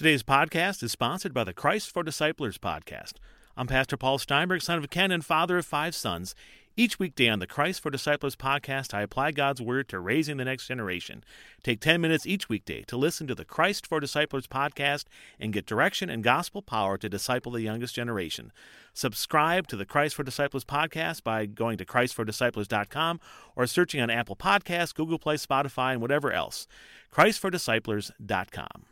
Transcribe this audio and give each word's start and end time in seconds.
Today's 0.00 0.22
podcast 0.22 0.82
is 0.82 0.92
sponsored 0.92 1.34
by 1.34 1.44
the 1.44 1.52
Christ 1.52 1.92
for 1.92 2.02
Disciplers 2.02 2.56
podcast. 2.56 3.16
I'm 3.54 3.66
Pastor 3.66 3.98
Paul 3.98 4.16
Steinberg, 4.16 4.62
son 4.62 4.78
of 4.78 4.88
Ken 4.88 5.10
and 5.10 5.22
father 5.22 5.58
of 5.58 5.66
five 5.66 5.94
sons. 5.94 6.34
Each 6.74 6.98
weekday 6.98 7.28
on 7.28 7.38
the 7.38 7.46
Christ 7.46 7.82
for 7.82 7.90
Disciplers 7.90 8.34
podcast, 8.34 8.94
I 8.94 9.02
apply 9.02 9.32
God's 9.32 9.60
Word 9.60 9.90
to 9.90 10.00
raising 10.00 10.38
the 10.38 10.46
next 10.46 10.68
generation. 10.68 11.22
Take 11.62 11.80
10 11.80 12.00
minutes 12.00 12.26
each 12.26 12.48
weekday 12.48 12.80
to 12.84 12.96
listen 12.96 13.26
to 13.26 13.34
the 13.34 13.44
Christ 13.44 13.86
for 13.86 14.00
Disciplers 14.00 14.46
podcast 14.46 15.04
and 15.38 15.52
get 15.52 15.66
direction 15.66 16.08
and 16.08 16.24
gospel 16.24 16.62
power 16.62 16.96
to 16.96 17.10
disciple 17.10 17.52
the 17.52 17.60
youngest 17.60 17.94
generation. 17.94 18.52
Subscribe 18.94 19.66
to 19.66 19.76
the 19.76 19.84
Christ 19.84 20.14
for 20.14 20.22
Disciplers 20.22 20.64
podcast 20.64 21.22
by 21.22 21.44
going 21.44 21.76
to 21.76 21.84
ChristForDisciplers.com 21.84 23.20
or 23.54 23.66
searching 23.66 24.00
on 24.00 24.08
Apple 24.08 24.36
Podcasts, 24.36 24.94
Google 24.94 25.18
Play, 25.18 25.36
Spotify, 25.36 25.92
and 25.92 26.00
whatever 26.00 26.32
else. 26.32 26.66
ChristForDisciplers.com. 27.14 28.86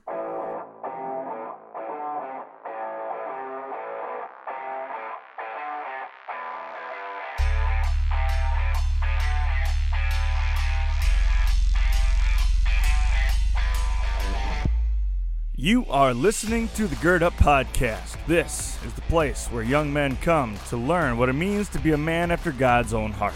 You 15.60 15.86
are 15.90 16.14
listening 16.14 16.68
to 16.76 16.86
the 16.86 16.94
Gird 16.94 17.20
Up 17.20 17.32
Podcast. 17.32 18.16
This 18.28 18.78
is 18.84 18.92
the 18.92 19.00
place 19.00 19.48
where 19.48 19.64
young 19.64 19.92
men 19.92 20.14
come 20.18 20.56
to 20.68 20.76
learn 20.76 21.18
what 21.18 21.28
it 21.28 21.32
means 21.32 21.68
to 21.70 21.80
be 21.80 21.90
a 21.90 21.98
man 21.98 22.30
after 22.30 22.52
God's 22.52 22.94
own 22.94 23.10
heart. 23.10 23.34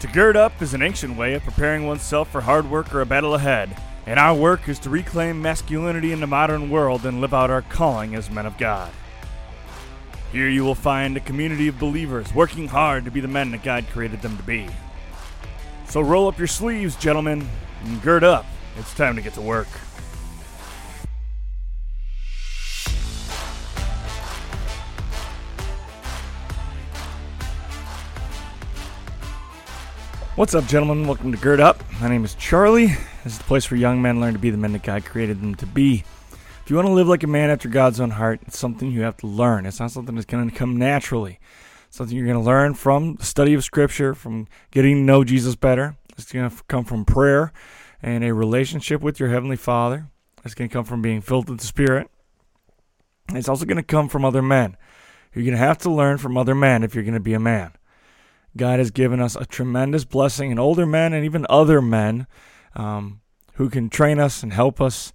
To 0.00 0.08
gird 0.08 0.36
up 0.36 0.60
is 0.60 0.74
an 0.74 0.82
ancient 0.82 1.16
way 1.16 1.34
of 1.34 1.44
preparing 1.44 1.86
oneself 1.86 2.28
for 2.32 2.40
hard 2.40 2.68
work 2.68 2.92
or 2.92 3.02
a 3.02 3.06
battle 3.06 3.36
ahead, 3.36 3.80
and 4.04 4.18
our 4.18 4.34
work 4.34 4.68
is 4.68 4.80
to 4.80 4.90
reclaim 4.90 5.40
masculinity 5.40 6.10
in 6.10 6.18
the 6.18 6.26
modern 6.26 6.70
world 6.70 7.06
and 7.06 7.20
live 7.20 7.32
out 7.32 7.50
our 7.50 7.62
calling 7.62 8.16
as 8.16 8.28
men 8.28 8.44
of 8.44 8.58
God. 8.58 8.90
Here 10.32 10.48
you 10.48 10.64
will 10.64 10.74
find 10.74 11.16
a 11.16 11.20
community 11.20 11.68
of 11.68 11.78
believers 11.78 12.34
working 12.34 12.66
hard 12.66 13.04
to 13.04 13.12
be 13.12 13.20
the 13.20 13.28
men 13.28 13.52
that 13.52 13.62
God 13.62 13.86
created 13.92 14.22
them 14.22 14.36
to 14.36 14.42
be. 14.42 14.66
So 15.86 16.00
roll 16.00 16.26
up 16.26 16.36
your 16.36 16.48
sleeves, 16.48 16.96
gentlemen, 16.96 17.48
and 17.84 18.02
gird 18.02 18.24
up. 18.24 18.44
It's 18.76 18.92
time 18.92 19.14
to 19.14 19.22
get 19.22 19.34
to 19.34 19.40
work. 19.40 19.68
What's 30.36 30.54
up, 30.54 30.66
gentlemen? 30.66 31.06
Welcome 31.06 31.32
to 31.32 31.38
Gird 31.38 31.60
Up. 31.60 31.82
My 31.98 32.10
name 32.10 32.22
is 32.22 32.34
Charlie. 32.34 32.88
This 33.24 33.32
is 33.32 33.38
the 33.38 33.44
place 33.44 33.70
where 33.70 33.80
young 33.80 34.02
men 34.02 34.20
learn 34.20 34.34
to 34.34 34.38
be 34.38 34.50
the 34.50 34.58
men 34.58 34.74
that 34.74 34.82
God 34.82 35.06
created 35.06 35.40
them 35.40 35.54
to 35.54 35.64
be. 35.64 36.04
If 36.62 36.68
you 36.68 36.76
want 36.76 36.86
to 36.88 36.92
live 36.92 37.08
like 37.08 37.22
a 37.22 37.26
man 37.26 37.48
after 37.48 37.70
God's 37.70 38.00
own 38.00 38.10
heart, 38.10 38.40
it's 38.46 38.58
something 38.58 38.90
you 38.90 39.00
have 39.00 39.16
to 39.16 39.26
learn. 39.26 39.64
It's 39.64 39.80
not 39.80 39.92
something 39.92 40.14
that's 40.14 40.26
going 40.26 40.50
to 40.50 40.54
come 40.54 40.76
naturally. 40.76 41.38
It's 41.86 41.96
something 41.96 42.14
you're 42.14 42.26
going 42.26 42.38
to 42.38 42.44
learn 42.44 42.74
from 42.74 43.14
the 43.14 43.24
study 43.24 43.54
of 43.54 43.64
Scripture, 43.64 44.14
from 44.14 44.46
getting 44.72 44.96
to 44.96 45.00
know 45.00 45.24
Jesus 45.24 45.56
better. 45.56 45.96
It's 46.18 46.30
going 46.30 46.50
to 46.50 46.62
come 46.64 46.84
from 46.84 47.06
prayer 47.06 47.50
and 48.02 48.22
a 48.22 48.34
relationship 48.34 49.00
with 49.00 49.18
your 49.18 49.30
Heavenly 49.30 49.56
Father. 49.56 50.08
It's 50.44 50.54
going 50.54 50.68
to 50.68 50.72
come 50.72 50.84
from 50.84 51.00
being 51.00 51.22
filled 51.22 51.48
with 51.48 51.60
the 51.60 51.66
Spirit. 51.66 52.10
It's 53.30 53.48
also 53.48 53.64
going 53.64 53.78
to 53.78 53.82
come 53.82 54.10
from 54.10 54.26
other 54.26 54.42
men. 54.42 54.76
You're 55.32 55.44
going 55.44 55.56
to 55.56 55.58
have 55.58 55.78
to 55.78 55.90
learn 55.90 56.18
from 56.18 56.36
other 56.36 56.54
men 56.54 56.82
if 56.82 56.94
you're 56.94 57.04
going 57.04 57.14
to 57.14 57.20
be 57.20 57.32
a 57.32 57.40
man. 57.40 57.72
God 58.56 58.78
has 58.78 58.90
given 58.90 59.20
us 59.20 59.36
a 59.36 59.44
tremendous 59.44 60.04
blessing 60.04 60.50
in 60.50 60.58
older 60.58 60.86
men 60.86 61.12
and 61.12 61.24
even 61.24 61.46
other 61.48 61.80
men 61.82 62.26
um, 62.74 63.20
who 63.54 63.68
can 63.68 63.88
train 63.88 64.18
us 64.18 64.42
and 64.42 64.52
help 64.52 64.80
us 64.80 65.12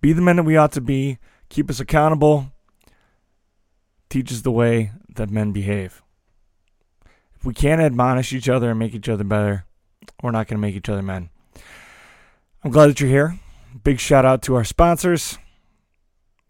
be 0.00 0.12
the 0.12 0.22
men 0.22 0.36
that 0.36 0.42
we 0.42 0.56
ought 0.56 0.72
to 0.72 0.80
be, 0.80 1.18
keep 1.48 1.70
us 1.70 1.80
accountable, 1.80 2.52
teach 4.10 4.32
us 4.32 4.42
the 4.42 4.50
way 4.50 4.92
that 5.14 5.30
men 5.30 5.52
behave. 5.52 6.02
If 7.34 7.44
we 7.44 7.54
can't 7.54 7.80
admonish 7.80 8.32
each 8.32 8.48
other 8.48 8.70
and 8.70 8.78
make 8.78 8.94
each 8.94 9.08
other 9.08 9.24
better, 9.24 9.64
we're 10.22 10.30
not 10.30 10.46
going 10.46 10.58
to 10.58 10.66
make 10.66 10.74
each 10.74 10.88
other 10.88 11.02
men. 11.02 11.30
I'm 12.62 12.70
glad 12.70 12.88
that 12.88 13.00
you're 13.00 13.10
here. 13.10 13.38
Big 13.82 13.98
shout 13.98 14.24
out 14.24 14.42
to 14.42 14.54
our 14.54 14.64
sponsors. 14.64 15.38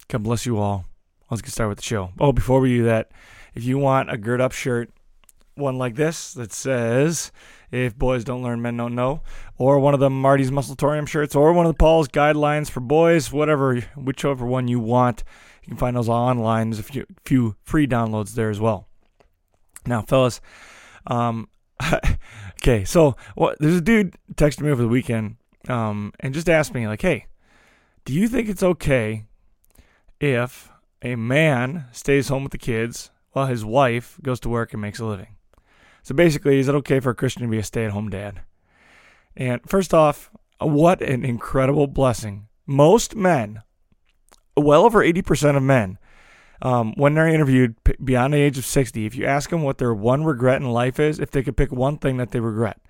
God 0.09 0.23
bless 0.23 0.47
you 0.47 0.59
all. 0.59 0.87
Let's 1.31 1.43
get 1.43 1.53
started 1.53 1.71
with 1.71 1.79
the 1.79 1.85
show. 1.85 2.11
Oh, 2.21 2.33
before 2.33 2.61
we 2.61 2.77
do 2.77 2.85
that, 2.85 3.11
if 3.55 3.65
you 3.65 3.79
want 3.79 4.11
a 4.11 4.17
gird 4.17 4.41
up 4.41 4.53
shirt, 4.53 4.91
one 5.55 5.79
like 5.79 5.95
this 5.95 6.35
that 6.35 6.53
says, 6.53 7.33
If 7.71 7.97
boys 7.97 8.25
don't 8.25 8.43
learn, 8.43 8.63
men 8.63 8.77
don't 8.77 8.95
know, 8.95 9.23
or 9.57 9.79
one 9.79 9.95
of 9.95 10.01
the 10.01 10.11
Marty's 10.11 10.51
Muscletorium 10.51 11.07
shirts, 11.07 11.35
or 11.35 11.53
one 11.53 11.67
of 11.67 11.73
the 11.73 11.79
Paul's 11.79 12.09
guidelines 12.09 12.71
for 12.71 12.81
boys, 12.81 13.33
whatever, 13.33 13.81
whichever 13.97 14.47
one 14.47 14.69
you 14.69 14.81
want. 14.81 15.25
You 15.63 15.69
can 15.69 15.79
find 15.79 15.97
those 15.97 16.09
online. 16.09 16.71
There's 16.71 16.81
a 16.81 16.83
few, 16.83 17.07
few 17.25 17.57
free 17.63 17.87
downloads 17.87 18.35
there 18.35 18.51
as 18.51 18.61
well. 18.61 18.89
Now, 19.87 20.03
fellas, 20.03 20.41
um, 21.07 21.49
okay, 22.63 22.85
so 22.85 23.17
there's 23.59 23.77
a 23.77 23.81
dude 23.81 24.17
texted 24.35 24.61
me 24.61 24.71
over 24.71 24.83
the 24.83 24.89
weekend 24.89 25.37
um, 25.69 26.13
and 26.21 26.35
just 26.35 26.49
asked 26.49 26.75
me, 26.75 26.87
like, 26.87 27.03
hey, 27.03 27.27
do 28.05 28.13
you 28.13 28.29
think 28.29 28.49
it's 28.49 28.63
okay 28.63 29.25
if 30.21 30.71
a 31.03 31.17
man 31.17 31.87
stays 31.93 32.29
home 32.29 32.43
with 32.43 32.53
the 32.53 32.59
kids 32.59 33.11
while 33.33 33.47
his 33.47 33.65
wife 33.65 34.19
goes 34.23 34.41
to 34.41 34.49
work 34.49 34.73
and 34.73 34.83
makes 34.83 34.99
a 34.99 35.05
living? 35.05 35.37
So 36.05 36.15
basically, 36.15 36.59
is 36.59 36.69
it 36.69 36.75
okay 36.77 37.01
for 37.01 37.11
a 37.11 37.15
Christian 37.15 37.43
to 37.43 37.49
be 37.49 37.59
a 37.59 37.63
stay 37.63 37.87
at 37.87 37.93
home 37.93 38.11
dad? 38.11 38.43
And 39.37 39.63
first 39.67 39.95
off, 39.95 40.31
what 40.61 41.01
an 41.01 41.25
incredible 41.25 41.87
blessing. 41.87 42.47
Most 42.67 43.17
men, 43.17 43.63
well 44.55 44.85
over 44.85 45.03
80% 45.03 45.57
of 45.57 45.63
men, 45.63 45.99
um, 46.61 46.93
when 46.97 47.15
they're 47.15 47.27
interviewed 47.27 47.75
beyond 48.05 48.35
the 48.35 48.39
age 48.39 48.59
of 48.59 48.67
60, 48.67 49.07
if 49.07 49.17
you 49.17 49.25
ask 49.25 49.49
them 49.49 49.63
what 49.63 49.79
their 49.79 49.95
one 49.95 50.25
regret 50.25 50.61
in 50.61 50.69
life 50.71 51.01
is, 51.01 51.19
if 51.19 51.31
they 51.31 51.43
could 51.43 51.57
pick 51.57 51.73
one 51.73 51.97
thing 51.97 52.19
that 52.19 52.33
they 52.33 52.41
regret, 52.41 52.81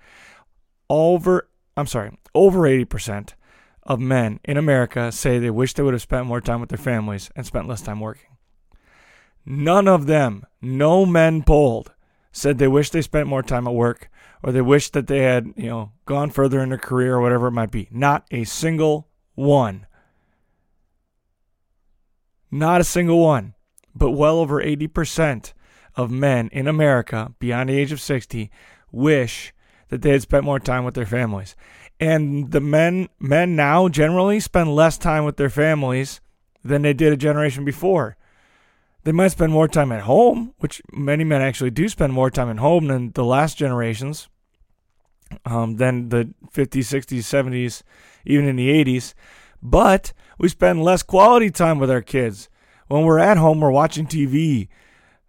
over, 0.89 1.47
I'm 1.77 1.87
sorry, 1.87 2.17
over 2.33 2.59
80% 2.59 3.33
of 3.83 3.99
men 3.99 4.41
in 4.43 4.57
America 4.57 5.09
say 5.11 5.39
they 5.39 5.49
wish 5.49 5.73
they 5.73 5.83
would 5.83 5.93
have 5.93 6.01
spent 6.01 6.25
more 6.25 6.41
time 6.41 6.59
with 6.59 6.69
their 6.69 6.77
families 6.77 7.31
and 7.33 7.45
spent 7.45 7.67
less 7.67 7.81
time 7.81 8.01
working. 8.01 8.35
None 9.45 9.87
of 9.87 10.05
them, 10.05 10.45
no 10.61 11.05
men 11.05 11.43
polled, 11.43 11.93
said 12.35 12.57
they 12.57 12.67
wish 12.67 12.89
they 12.89 13.01
spent 13.01 13.29
more 13.29 13.41
time 13.41 13.65
at 13.65 13.73
work 13.73 14.09
or 14.43 14.51
they 14.51 14.61
wish 14.61 14.89
that 14.89 15.07
they 15.07 15.19
had, 15.19 15.53
you 15.55 15.69
know, 15.69 15.93
gone 16.05 16.29
further 16.29 16.61
in 16.61 16.67
their 16.67 16.77
career 16.77 17.15
or 17.15 17.21
whatever 17.21 17.47
it 17.47 17.51
might 17.51 17.71
be. 17.71 17.87
Not 17.91 18.25
a 18.29 18.43
single 18.43 19.07
one. 19.35 19.87
Not 22.51 22.81
a 22.81 22.83
single 22.83 23.19
one. 23.21 23.53
But 23.95 24.11
well 24.11 24.39
over 24.39 24.61
80% 24.61 25.53
of 25.95 26.11
men 26.11 26.49
in 26.51 26.67
America 26.67 27.33
beyond 27.39 27.69
the 27.69 27.77
age 27.77 27.93
of 27.93 28.01
60 28.01 28.51
wish 28.91 29.53
that 29.87 30.01
they 30.01 30.09
had 30.09 30.21
spent 30.21 30.43
more 30.43 30.59
time 30.59 30.83
with 30.83 30.95
their 30.95 31.05
families. 31.05 31.55
And 32.01 32.51
the 32.51 32.59
men 32.59 33.07
men 33.17 33.55
now 33.55 33.87
generally 33.87 34.41
spend 34.41 34.75
less 34.75 34.97
time 34.97 35.23
with 35.23 35.37
their 35.37 35.49
families 35.49 36.19
than 36.65 36.81
they 36.81 36.93
did 36.93 37.13
a 37.13 37.17
generation 37.17 37.63
before. 37.63 38.17
They 39.05 39.11
might 39.11 39.27
spend 39.29 39.51
more 39.51 39.67
time 39.67 39.91
at 39.91 40.01
home, 40.01 40.55
which 40.57 40.81
many 40.91 41.23
men 41.23 41.39
actually 41.39 41.69
do 41.69 41.87
spend 41.87 42.11
more 42.11 42.31
time 42.31 42.49
at 42.49 42.57
home 42.57 42.87
than 42.87 43.11
the 43.11 43.23
last 43.23 43.55
generations, 43.55 44.29
um, 45.45 45.75
than 45.75 46.09
the 46.09 46.33
50s, 46.51 46.87
60s, 46.87 47.19
70s, 47.19 47.83
even 48.25 48.47
in 48.47 48.55
the 48.55 48.67
80s. 48.83 49.13
But 49.61 50.11
we 50.39 50.49
spend 50.49 50.83
less 50.83 51.03
quality 51.03 51.51
time 51.51 51.77
with 51.77 51.91
our 51.91 52.01
kids. 52.01 52.49
When 52.87 53.03
we're 53.03 53.19
at 53.19 53.37
home, 53.37 53.59
we're 53.59 53.69
watching 53.69 54.07
TV, 54.07 54.69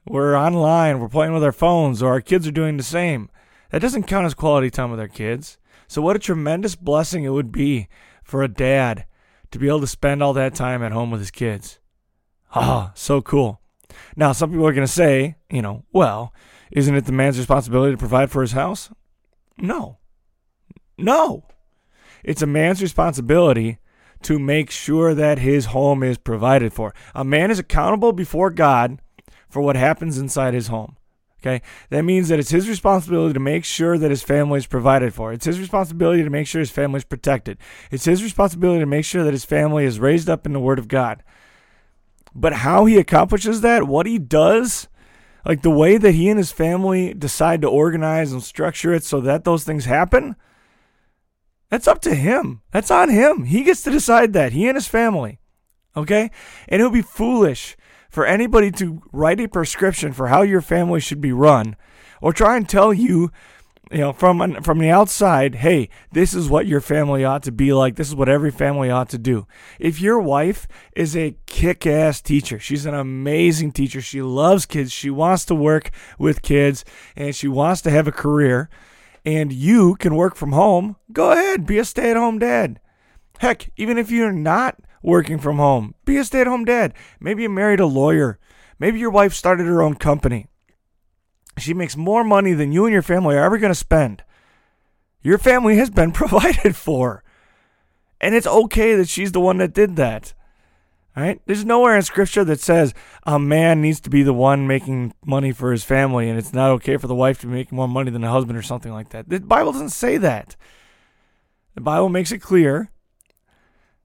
we're 0.07 0.39
online, 0.39 0.99
we're 0.99 1.11
playing 1.11 1.35
with 1.35 1.45
our 1.45 1.53
phones, 1.53 2.03
or 2.03 2.13
our 2.13 2.23
kids 2.23 2.49
are 2.49 2.53
doing 2.53 2.79
the 2.79 2.83
same. 2.83 3.29
That 3.71 3.83
doesn't 3.83 4.05
count 4.05 4.25
as 4.25 4.33
quality 4.33 4.71
time 4.71 4.91
with 4.91 5.01
our 5.01 5.09
kids. 5.09 5.59
So, 5.87 6.01
what 6.01 6.17
a 6.17 6.19
tremendous 6.19 6.77
blessing 6.77 7.25
it 7.25 7.31
would 7.31 7.53
be 7.53 7.89
for 8.25 8.43
a 8.43 8.49
dad 8.49 9.05
to 9.51 9.59
be 9.59 9.69
able 9.69 9.81
to 9.81 9.87
spend 9.87 10.23
all 10.23 10.33
that 10.33 10.55
time 10.55 10.83
at 10.83 10.93
home 10.93 11.11
with 11.11 11.21
his 11.21 11.31
kids. 11.31 11.79
Ah, 12.55 12.93
so 12.95 13.21
cool. 13.21 13.61
Now, 14.17 14.33
some 14.33 14.51
people 14.51 14.67
are 14.67 14.73
going 14.73 14.87
to 14.87 14.93
say, 14.93 15.37
you 15.51 15.63
know, 15.63 15.85
well, 15.93 16.33
isn't 16.73 16.95
it 16.95 17.07
the 17.07 17.13
man's 17.13 17.39
responsibility 17.39 17.93
to 17.93 17.99
provide 17.99 18.31
for 18.31 18.43
his 18.43 18.53
house? 18.53 18.91
No. 19.59 19.99
No. 20.99 21.45
It's 22.25 22.43
a 22.43 22.47
man's 22.47 22.83
responsibility 22.83 23.79
to 24.23 24.39
make 24.39 24.71
sure 24.71 25.15
that 25.15 25.39
his 25.39 25.67
home 25.67 26.03
is 26.03 26.19
provided 26.19 26.73
for. 26.73 26.95
A 27.15 27.25
man 27.25 27.51
is 27.51 27.59
accountable 27.59 28.13
before 28.13 28.51
God 28.51 29.01
for 29.49 29.63
what 29.63 29.77
happens 29.77 30.19
inside 30.19 30.55
his 30.55 30.67
home. 30.69 30.97
Okay? 31.41 31.63
That 31.91 32.03
means 32.03 32.29
that 32.29 32.39
it's 32.39 32.51
his 32.51 32.69
responsibility 32.69 33.35
to 33.35 33.41
make 33.41 33.65
sure 33.65 33.99
that 33.99 34.11
his 34.11 34.23
family 34.23 34.59
is 34.59 34.67
provided 34.67 35.15
for. 35.15 35.33
It's 35.33 35.45
his 35.45 35.61
responsibility 35.61 36.25
to 36.25 36.31
make 36.31 36.47
sure 36.47 36.59
his 36.59 36.71
family 36.71 36.99
is 36.99 37.05
protected. 37.05 37.59
It's 37.91 38.07
his 38.07 38.23
responsibility 38.23 38.81
to 38.81 38.87
make 38.87 39.05
sure 39.05 39.23
that 39.23 39.33
his 39.33 39.45
family 39.45 39.85
is 39.85 40.01
raised 40.01 40.29
up 40.29 40.47
in 40.47 40.53
the 40.53 40.61
Word 40.61 40.79
of 40.79 40.89
God. 40.89 41.23
But 42.39 42.53
how 42.53 42.85
he 42.85 42.99
accomplishes 42.99 43.63
that, 43.63 43.87
what 43.87 44.05
he 44.07 44.19
does, 44.19 44.89
like 45.47 45.63
the 45.63 45.71
way 45.71 45.97
that 45.97 46.13
he 46.13 46.29
and 46.29 46.39
his 46.39 46.53
family 46.53 47.15
decide 47.15 47.63
to 47.63 47.69
organize 47.69 48.31
and 48.31 48.43
structure 48.43 48.93
it 48.93 49.05
so 49.05 49.21
that 49.23 49.45
those 49.45 49.65
things 49.65 49.87
happen, 49.87 50.37
that's 51.71 51.89
up 51.89 52.01
to 52.03 52.15
him. 52.15 52.61
That's 52.73 52.91
on 52.91 53.09
him. 53.09 53.45
He 53.45 53.65
gets 53.65 53.83
to 53.85 53.91
decide 53.91 54.35
that. 54.35 54.53
He 54.53 54.69
and 54.69 54.77
his 54.77 54.87
family. 54.87 55.39
Okay? 55.97 56.31
And 56.69 56.81
it 56.81 56.85
would 56.85 56.93
be 56.93 57.03
foolish 57.03 57.75
for 58.11 58.27
anybody 58.27 58.71
to 58.73 59.03
write 59.13 59.41
a 59.41 59.49
prescription 59.49 60.13
for 60.13 60.29
how 60.29 60.43
your 60.43 60.61
family 60.61 61.01
should 61.01 61.21
be 61.21 61.33
run 61.33 61.75
or 62.21 62.33
try 62.33 62.57
and 62.57 62.69
tell 62.69 62.93
you 62.93 63.31
you 63.93 63.99
know 63.99 64.13
from 64.13 64.63
from 64.63 64.79
the 64.79 64.91
outside 64.91 65.57
hey 65.57 65.89
this 66.11 66.35
is 66.35 66.49
what 66.49 66.67
your 66.67 66.81
family 66.81 67.25
ought 67.25 67.43
to 67.45 67.53
be 67.53 67.73
like. 67.73 67.97
This 67.97 68.09
is 68.09 68.15
what 68.15 68.29
every 68.29 68.51
family 68.51 68.91
ought 68.91 69.09
to 69.11 69.19
do. 69.19 69.47
If 69.79 70.01
your 70.01 70.21
wife 70.21 70.67
is 70.95 71.17
a 71.17 71.37
kick-ass 71.47 72.21
teacher 72.21 72.59
she's 72.59 72.87
an 72.87 72.95
amazing 72.95 73.73
teacher. 73.73 74.01
She 74.01 74.23
loves 74.23 74.67
kids. 74.67 74.93
She 74.93 75.11
wants 75.11 75.45
to 75.47 75.55
work 75.55 75.91
with 76.19 76.43
kids 76.43 76.85
and 77.15 77.35
she 77.35 77.49
wants 77.49 77.81
to 77.83 77.91
have 77.91 78.09
a 78.09 78.13
career 78.13 78.69
and 79.25 79.53
you 79.53 79.97
can 79.97 80.15
work 80.15 80.35
from 80.35 80.53
home 80.53 80.97
go 81.13 81.33
ahead. 81.33 81.67
Be 81.67 81.79
a 81.79 81.85
stay-at-home 81.85 82.39
dad. 82.39 82.81
Heck 83.39 83.71
even 83.77 83.99
if 83.99 84.11
you're 84.11 84.33
not 84.33 84.81
working 85.03 85.39
from 85.39 85.59
home 85.59 85.95
be 86.05 86.17
a 86.17 86.25
stay-at-home 86.25 86.65
dad. 86.65 86.93
Maybe 87.21 87.45
you 87.45 87.49
married 87.49 87.81
a 87.81 87.87
lawyer. 87.87 88.39
Maybe 88.79 88.99
your 88.99 89.11
wife 89.11 89.33
started 89.33 89.67
her 89.67 89.81
own 89.81 89.95
company 89.95 90.49
she 91.59 91.75
makes 91.75 91.97
more 91.97 92.25
money 92.25 92.53
than 92.53 92.73
you 92.73 92.85
and 92.85 92.93
your 92.93 93.03
family 93.03 93.37
are 93.37 93.45
ever 93.45 93.59
going 93.59 93.71
to 93.71 93.75
spend. 93.75 94.23
Your 95.23 95.39
family 95.39 95.77
has 95.77 95.91
been 95.91 96.13
provided 96.23 96.77
for. 96.77 97.23
And 98.21 98.35
it's 98.35 98.47
okay 98.47 98.95
that 98.95 99.09
she's 99.09 99.33
the 99.33 99.41
one 99.41 99.59
that 99.59 99.75
did 99.75 99.97
that. 99.97 100.35
Right? 101.17 101.41
There's 101.47 101.65
nowhere 101.65 101.97
in 101.97 102.03
scripture 102.03 102.45
that 102.45 102.61
says 102.61 102.93
a 103.25 103.39
man 103.39 103.81
needs 103.81 104.01
to 104.01 104.11
be 104.11 104.23
the 104.23 104.35
one 104.35 104.67
making 104.67 105.15
money 105.25 105.51
for 105.51 105.73
his 105.73 105.83
family 105.83 106.29
and 106.29 106.39
it's 106.39 106.53
not 106.53 106.71
okay 106.73 106.99
for 106.99 107.07
the 107.07 107.15
wife 107.15 107.41
to 107.41 107.47
make 107.47 107.73
more 107.73 107.89
money 107.89 108.11
than 108.11 108.21
the 108.21 108.29
husband 108.29 108.59
or 108.59 108.63
something 108.63 108.93
like 108.93 109.09
that. 109.09 109.27
The 109.31 109.41
Bible 109.41 109.73
doesn't 109.73 109.91
say 109.91 110.19
that. 110.19 110.57
The 111.75 111.81
Bible 111.81 112.11
makes 112.11 112.33
it 112.33 112.39
clear 112.41 112.91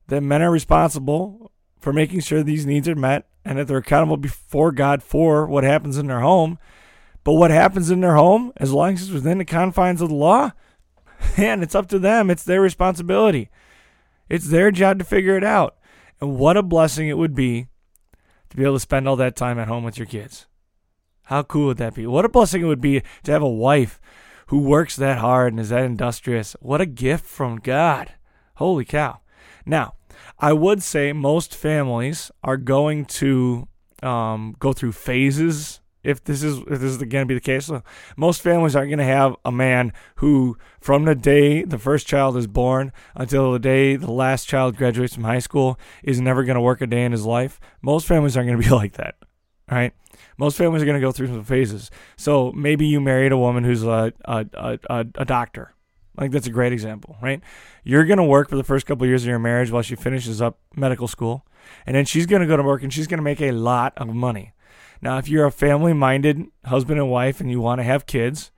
that 0.08 0.22
men 0.22 0.42
are 0.42 0.52
responsible 0.52 1.52
for 1.82 1.92
making 1.92 2.22
sure 2.22 2.44
these 2.44 2.66
needs 2.66 2.88
are 2.88 2.96
met 2.96 3.28
and 3.44 3.58
that 3.58 3.68
they're 3.68 3.78
accountable 3.78 4.18
before 4.18 4.72
God 4.72 5.04
for 5.04 5.46
what 5.48 5.66
happens 5.66 5.98
in 5.98 6.08
their 6.08 6.22
home 6.22 6.60
but 7.24 7.34
what 7.34 7.52
happens 7.52 7.92
in 7.92 8.02
their 8.02 8.16
home, 8.16 8.52
as 8.58 8.72
long 8.72 8.94
as 8.94 9.04
it's 9.04 9.12
within 9.12 9.38
the 9.38 9.46
confines 9.46 10.02
of 10.02 10.10
the 10.10 10.16
law, 10.16 10.52
man, 11.38 11.62
it's 11.62 11.76
up 11.76 11.88
to 11.90 12.00
them. 12.00 12.30
It's 12.30 12.44
their 12.44 12.62
responsibility. 12.62 13.50
It's 14.30 14.48
their 14.48 14.72
job 14.72 15.00
to 15.00 15.06
figure 15.06 15.38
it 15.38 15.44
out. 15.44 15.78
And 16.20 16.38
what 16.38 16.58
a 16.58 16.64
blessing 16.64 17.08
it 17.08 17.18
would 17.18 17.36
be 17.36 17.68
to 18.50 18.58
be 18.58 18.64
able 18.64 18.76
to 18.76 18.80
spend 18.80 19.08
all 19.08 19.16
that 19.18 19.36
time 19.36 19.60
at 19.60 19.68
home 19.68 19.84
with 19.84 19.98
your 19.98 20.08
kids. 20.08 20.48
How 21.26 21.44
cool 21.44 21.68
would 21.68 21.78
that 21.78 21.96
be? 21.96 22.08
What 22.08 22.26
a 22.26 22.30
blessing 22.30 22.62
it 22.62 22.66
would 22.66 22.82
be 22.82 23.02
to 23.24 23.32
have 23.32 23.42
a 23.42 23.50
wife 23.50 24.00
who 24.48 24.60
works 24.60 24.96
that 24.96 25.20
hard 25.20 25.54
and 25.54 25.60
is 25.60 25.70
that 25.70 25.84
industrious. 25.84 26.56
What 26.60 26.82
a 26.82 26.86
gift 26.86 27.26
from 27.26 27.58
God. 27.58 28.14
Holy 28.56 28.86
cow. 28.86 29.22
Now, 29.66 29.94
I 30.40 30.54
would 30.54 30.84
say 30.84 31.14
most 31.14 31.56
families 31.56 32.32
are 32.44 32.58
going 32.58 33.06
to 33.06 33.68
um, 34.04 34.56
go 34.60 34.74
through 34.74 34.94
phases 34.94 35.81
if 36.04 36.24
this 36.24 36.44
is 36.44 36.60
if 36.60 36.80
this 36.80 36.84
is 36.84 36.98
going 36.98 37.24
to 37.24 37.26
be 37.26 37.34
the 37.34 37.40
case. 37.40 37.70
Most 38.18 38.42
families 38.42 38.76
aren't 38.76 38.90
going 38.90 39.00
to 39.00 39.04
have 39.04 39.36
a 39.46 39.52
man 39.52 39.94
who, 40.16 40.58
from 40.80 41.06
the 41.06 41.16
day 41.16 41.64
the 41.64 41.78
first 41.78 42.08
child 42.08 42.38
is 42.38 42.48
born 42.48 42.92
until 43.16 43.52
the 43.52 43.60
day 43.60 43.96
the 43.96 44.12
last 44.12 44.48
child 44.48 44.78
graduates 44.78 45.16
from 45.16 45.24
high 45.24 45.40
school, 45.40 45.80
is 46.04 46.20
never 46.20 46.44
going 46.44 46.56
to 46.56 46.62
work 46.62 46.82
a 46.82 46.88
day 46.88 47.04
in 47.04 47.12
his 47.12 47.26
life. 47.26 47.60
Most 47.82 48.08
families 48.08 48.36
aren't 48.36 48.50
going 48.50 48.62
to 48.62 48.68
be 48.68 48.74
like 48.76 48.94
that. 48.94 49.16
right? 49.70 49.94
Most 50.38 50.58
families 50.58 50.82
are 50.82 50.86
going 50.86 51.00
to 51.00 51.06
go 51.06 51.12
through 51.12 51.28
some 51.28 51.44
phases. 51.44 51.92
So 52.18 52.52
maybe 52.54 52.88
you 52.88 53.00
married 53.00 53.32
a 53.32 53.38
woman 53.38 53.64
who's 53.64 53.84
a 53.84 54.14
a, 54.26 54.46
a, 54.54 55.06
a 55.16 55.26
doctor. 55.26 55.74
Like 56.18 56.32
that's 56.32 56.48
a 56.48 56.52
great 56.52 56.74
example, 56.74 57.16
right? 57.22 57.42
You're 57.84 58.06
going 58.06 58.18
to 58.18 58.24
work 58.24 58.50
for 58.50 58.58
the 58.58 58.64
first 58.64 58.86
couple 58.86 59.04
of 59.04 59.10
years 59.10 59.24
of 59.24 59.30
your 59.30 59.40
marriage 59.40 59.72
while 59.72 59.82
she 59.82 59.96
finishes 59.96 60.42
up 60.42 60.60
medical 60.76 61.08
school, 61.08 61.46
and 61.86 61.96
then 61.96 62.06
she's 62.06 62.26
going 62.26 62.42
to 62.42 62.48
go 62.48 62.58
to 62.58 62.64
work 62.64 62.84
and 62.84 62.92
she's 62.92 63.08
going 63.08 63.18
to 63.20 63.24
make 63.24 63.42
a 63.42 63.52
lot 63.52 63.94
of 63.98 64.10
money 64.10 64.54
now, 65.02 65.18
if 65.18 65.28
you're 65.28 65.46
a 65.46 65.52
family 65.52 65.94
minded 65.94 66.46
husband 66.66 67.00
and 67.00 67.10
wife 67.10 67.40
and 67.40 67.50
you 67.50 67.60
want 67.60 67.80
to 67.80 67.84
have 67.84 68.06
kids, 68.06 68.52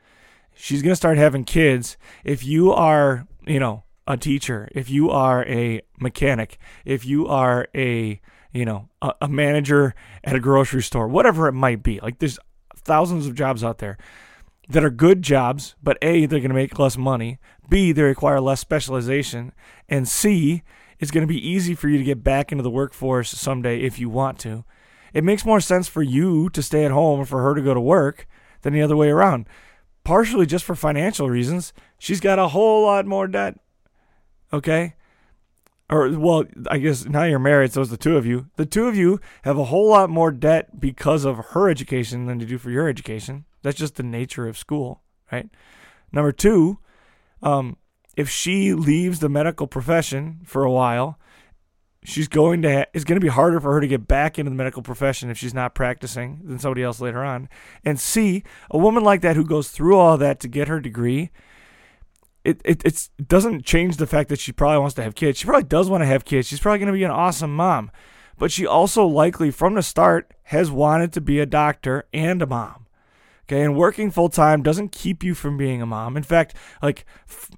she's 0.53 0.81
going 0.81 0.91
to 0.91 0.97
start 0.97 1.17
having 1.17 1.45
kids. 1.45 1.97
If 2.23 2.43
you 2.43 2.71
are, 2.71 3.27
you 3.45 3.59
know, 3.59 3.83
a 4.05 4.17
teacher, 4.17 4.67
if 4.73 4.89
you 4.89 5.09
are 5.09 5.45
a 5.45 5.81
mechanic, 5.99 6.57
if 6.83 7.05
you 7.05 7.27
are 7.27 7.67
a, 7.73 8.19
you 8.51 8.65
know, 8.65 8.89
a, 9.01 9.13
a 9.21 9.27
manager 9.29 9.95
at 10.23 10.35
a 10.35 10.39
grocery 10.41 10.83
store, 10.83 11.07
whatever 11.07 11.47
it 11.47 11.53
might 11.53 11.81
be, 11.81 12.01
like 12.01 12.19
there's 12.19 12.37
thousands 12.75 13.25
of 13.25 13.35
jobs 13.35 13.63
out 13.63 13.77
there 13.77 13.97
that 14.67 14.83
are 14.83 14.89
good 14.89 15.21
jobs, 15.21 15.75
but 15.81 15.97
A, 16.01 16.25
they're 16.25 16.39
going 16.39 16.49
to 16.49 16.55
make 16.55 16.77
less 16.77 16.97
money. 16.97 17.39
B, 17.69 17.93
they 17.93 18.01
require 18.01 18.41
less 18.41 18.59
specialization. 18.59 19.53
And 19.87 20.07
C, 20.07 20.63
it's 20.99 21.11
going 21.11 21.25
to 21.25 21.33
be 21.33 21.47
easy 21.47 21.73
for 21.73 21.87
you 21.87 21.97
to 21.97 22.03
get 22.03 22.23
back 22.23 22.51
into 22.51 22.63
the 22.63 22.69
workforce 22.69 23.29
someday 23.29 23.79
if 23.79 23.97
you 23.97 24.09
want 24.09 24.39
to 24.39 24.65
it 25.13 25.23
makes 25.23 25.45
more 25.45 25.61
sense 25.61 25.87
for 25.87 26.01
you 26.01 26.49
to 26.49 26.61
stay 26.61 26.85
at 26.85 26.91
home 26.91 27.19
and 27.19 27.29
for 27.29 27.41
her 27.41 27.53
to 27.55 27.61
go 27.61 27.73
to 27.73 27.79
work 27.79 28.27
than 28.61 28.73
the 28.73 28.81
other 28.81 28.97
way 28.97 29.09
around. 29.09 29.47
Partially 30.03 30.45
just 30.45 30.65
for 30.65 30.75
financial 30.75 31.29
reasons. 31.29 31.71
She's 31.97 32.19
got 32.19 32.39
a 32.39 32.49
whole 32.49 32.85
lot 32.85 33.05
more 33.05 33.27
debt. 33.27 33.59
Okay? 34.51 34.95
Or, 35.89 36.09
well, 36.17 36.45
I 36.69 36.79
guess 36.79 37.05
now 37.05 37.23
you're 37.23 37.39
married, 37.39 37.71
so 37.71 37.81
it's 37.81 37.91
the 37.91 37.97
two 37.97 38.17
of 38.17 38.25
you. 38.25 38.49
The 38.55 38.65
two 38.65 38.87
of 38.87 38.95
you 38.95 39.19
have 39.43 39.57
a 39.57 39.65
whole 39.65 39.89
lot 39.89 40.09
more 40.09 40.31
debt 40.31 40.79
because 40.79 41.23
of 41.23 41.37
her 41.37 41.69
education 41.69 42.25
than 42.25 42.39
you 42.39 42.45
do 42.45 42.57
for 42.57 42.71
your 42.71 42.87
education. 42.87 43.45
That's 43.61 43.77
just 43.77 43.95
the 43.95 44.03
nature 44.03 44.47
of 44.47 44.57
school, 44.57 45.03
right? 45.31 45.49
Number 46.11 46.31
two, 46.31 46.79
um, 47.41 47.77
if 48.15 48.29
she 48.29 48.73
leaves 48.73 49.19
the 49.19 49.29
medical 49.29 49.67
profession 49.67 50.41
for 50.45 50.63
a 50.63 50.71
while, 50.71 51.19
she's 52.03 52.27
going 52.27 52.61
to 52.61 52.73
ha- 52.73 52.85
it's 52.93 53.03
going 53.03 53.19
to 53.19 53.23
be 53.23 53.29
harder 53.29 53.59
for 53.59 53.73
her 53.73 53.81
to 53.81 53.87
get 53.87 54.07
back 54.07 54.37
into 54.37 54.49
the 54.49 54.55
medical 54.55 54.81
profession 54.81 55.29
if 55.29 55.37
she's 55.37 55.53
not 55.53 55.75
practicing 55.75 56.41
than 56.43 56.59
somebody 56.59 56.83
else 56.83 56.99
later 56.99 57.23
on. 57.23 57.49
And 57.83 57.99
C, 57.99 58.43
a 58.69 58.77
woman 58.77 59.03
like 59.03 59.21
that 59.21 59.35
who 59.35 59.45
goes 59.45 59.69
through 59.69 59.97
all 59.97 60.17
that 60.17 60.39
to 60.41 60.47
get 60.47 60.67
her 60.67 60.79
degree, 60.79 61.31
it, 62.43 62.61
it 62.65 62.81
it's, 62.85 63.09
it 63.17 63.27
doesn't 63.27 63.65
change 63.65 63.97
the 63.97 64.07
fact 64.07 64.29
that 64.29 64.39
she 64.39 64.51
probably 64.51 64.79
wants 64.79 64.95
to 64.95 65.03
have 65.03 65.15
kids. 65.15 65.39
She 65.39 65.45
probably 65.45 65.67
does 65.67 65.89
want 65.89 66.01
to 66.01 66.07
have 66.07 66.25
kids. 66.25 66.47
She's 66.47 66.59
probably 66.59 66.79
going 66.79 66.87
to 66.87 66.93
be 66.93 67.03
an 67.03 67.11
awesome 67.11 67.55
mom. 67.55 67.91
But 68.37 68.51
she 68.51 68.65
also 68.65 69.05
likely 69.05 69.51
from 69.51 69.75
the 69.75 69.83
start 69.83 70.33
has 70.43 70.71
wanted 70.71 71.13
to 71.13 71.21
be 71.21 71.39
a 71.39 71.45
doctor 71.45 72.05
and 72.13 72.41
a 72.41 72.47
mom. 72.47 72.82
Okay, 73.45 73.61
and 73.61 73.75
working 73.75 74.09
full 74.09 74.29
time 74.29 74.63
doesn't 74.63 74.91
keep 74.91 75.23
you 75.23 75.35
from 75.35 75.57
being 75.57 75.81
a 75.81 75.85
mom. 75.85 76.15
In 76.15 76.23
fact, 76.23 76.55
like 76.81 77.05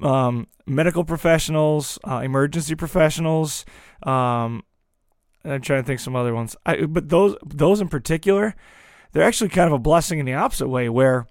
um, 0.01 0.47
medical 0.65 1.03
professionals, 1.03 1.99
uh, 2.07 2.21
emergency 2.23 2.73
professionals, 2.73 3.65
um, 4.01 4.63
I'm 5.43 5.61
trying 5.61 5.83
to 5.83 5.85
think 5.85 5.99
some 5.99 6.15
other 6.15 6.33
ones. 6.33 6.55
I, 6.65 6.85
but 6.85 7.09
those 7.09 7.35
those 7.45 7.81
in 7.81 7.87
particular, 7.87 8.55
they're 9.11 9.23
actually 9.23 9.49
kind 9.49 9.67
of 9.67 9.73
a 9.73 9.79
blessing 9.79 10.17
in 10.17 10.25
the 10.25 10.33
opposite 10.33 10.69
way, 10.69 10.89
where 10.89 11.27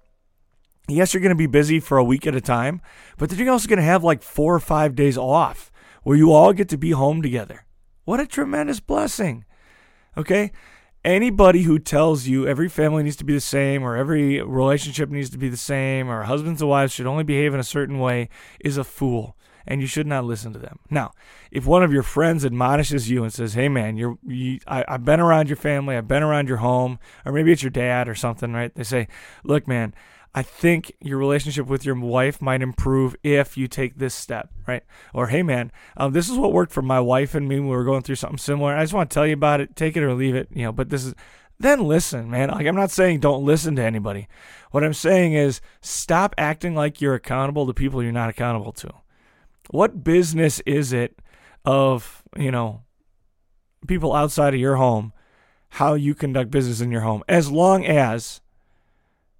yes, 0.87 1.13
you're 1.13 1.21
going 1.21 1.29
to 1.31 1.35
be 1.35 1.47
busy 1.47 1.81
for 1.81 1.97
a 1.97 2.03
week 2.03 2.25
at 2.25 2.35
a 2.35 2.41
time, 2.41 2.79
but 3.17 3.29
then 3.29 3.39
you're 3.39 3.51
also 3.51 3.67
going 3.67 3.77
to 3.77 3.83
have 3.83 4.05
like 4.05 4.23
four 4.23 4.55
or 4.55 4.59
five 4.61 4.95
days 4.95 5.17
off 5.17 5.69
where 6.03 6.15
you 6.15 6.31
all 6.31 6.53
get 6.53 6.69
to 6.69 6.77
be 6.77 6.91
home 6.91 7.21
together. 7.21 7.65
What 8.05 8.21
a 8.21 8.27
tremendous 8.27 8.79
blessing. 8.79 9.43
Okay 10.15 10.51
anybody 11.05 11.61
who 11.61 11.77
tells 11.77 12.27
you 12.27 12.47
every 12.47 12.67
family 12.67 13.03
needs 13.03 13.15
to 13.15 13.23
be 13.23 13.33
the 13.33 13.39
same 13.39 13.83
or 13.83 13.95
every 13.95 14.41
relationship 14.41 15.09
needs 15.09 15.29
to 15.29 15.37
be 15.37 15.47
the 15.47 15.55
same 15.55 16.09
or 16.09 16.23
husbands 16.23 16.61
and 16.61 16.69
wives 16.69 16.91
should 16.91 17.05
only 17.05 17.23
behave 17.23 17.53
in 17.53 17.59
a 17.59 17.63
certain 17.63 17.99
way 17.99 18.27
is 18.59 18.77
a 18.77 18.83
fool 18.83 19.37
and 19.67 19.81
you 19.81 19.87
should 19.87 20.07
not 20.07 20.25
listen 20.25 20.53
to 20.53 20.59
them. 20.59 20.79
Now, 20.89 21.11
if 21.51 21.65
one 21.65 21.83
of 21.83 21.93
your 21.93 22.03
friends 22.03 22.45
admonishes 22.45 23.09
you 23.09 23.23
and 23.23 23.33
says, 23.33 23.53
"Hey, 23.53 23.69
man, 23.69 23.97
you're 23.97 24.17
you, 24.25 24.59
I, 24.67 24.83
I've 24.87 25.05
been 25.05 25.19
around 25.19 25.49
your 25.49 25.55
family, 25.57 25.95
I've 25.95 26.07
been 26.07 26.23
around 26.23 26.47
your 26.47 26.57
home," 26.57 26.99
or 27.25 27.31
maybe 27.31 27.51
it's 27.51 27.63
your 27.63 27.69
dad 27.71 28.07
or 28.07 28.15
something, 28.15 28.53
right? 28.53 28.73
They 28.73 28.83
say, 28.83 29.07
"Look, 29.43 29.67
man, 29.67 29.93
I 30.33 30.43
think 30.43 30.91
your 30.99 31.17
relationship 31.17 31.67
with 31.67 31.85
your 31.85 31.95
wife 31.95 32.41
might 32.41 32.61
improve 32.61 33.15
if 33.23 33.55
you 33.55 33.69
take 33.69 33.97
this 33.97 34.13
step, 34.13 34.49
right? 34.67 34.83
Or, 35.13 35.27
hey, 35.27 35.43
man, 35.43 35.71
um, 35.95 36.11
this 36.11 36.29
is 36.29 36.37
what 36.37 36.51
worked 36.51 36.73
for 36.73 36.81
my 36.81 36.99
wife 36.99 37.35
and 37.35 37.47
me 37.47 37.55
when 37.55 37.69
we 37.69 37.75
were 37.75 37.85
going 37.85 38.01
through 38.01 38.15
something 38.15 38.37
similar. 38.37 38.75
I 38.75 38.83
just 38.83 38.93
want 38.93 39.09
to 39.09 39.13
tell 39.13 39.25
you 39.25 39.33
about 39.33 39.61
it. 39.61 39.77
Take 39.77 39.95
it 39.95 40.03
or 40.03 40.13
leave 40.13 40.35
it, 40.35 40.49
you 40.51 40.63
know. 40.63 40.73
But 40.73 40.89
this 40.89 41.05
is 41.05 41.15
then 41.59 41.87
listen, 41.87 42.29
man. 42.29 42.49
Like 42.49 42.67
I'm 42.67 42.75
not 42.75 42.91
saying 42.91 43.21
don't 43.21 43.45
listen 43.45 43.75
to 43.77 43.81
anybody. 43.81 44.27
What 44.71 44.83
I'm 44.83 44.93
saying 44.93 45.33
is 45.33 45.61
stop 45.81 46.35
acting 46.37 46.75
like 46.75 46.99
you're 46.99 47.15
accountable 47.15 47.65
to 47.67 47.73
people 47.73 48.03
you're 48.03 48.11
not 48.11 48.29
accountable 48.29 48.73
to. 48.73 48.91
What 49.69 50.03
business 50.03 50.61
is 50.65 50.93
it 50.93 51.19
of 51.65 52.23
you 52.37 52.51
know 52.51 52.81
people 53.87 54.13
outside 54.13 54.53
of 54.53 54.59
your 54.59 54.75
home 54.75 55.13
how 55.69 55.93
you 55.93 56.15
conduct 56.15 56.51
business 56.51 56.79
in 56.79 56.91
your 56.91 57.01
home 57.01 57.23
as 57.27 57.51
long 57.51 57.85
as 57.85 58.41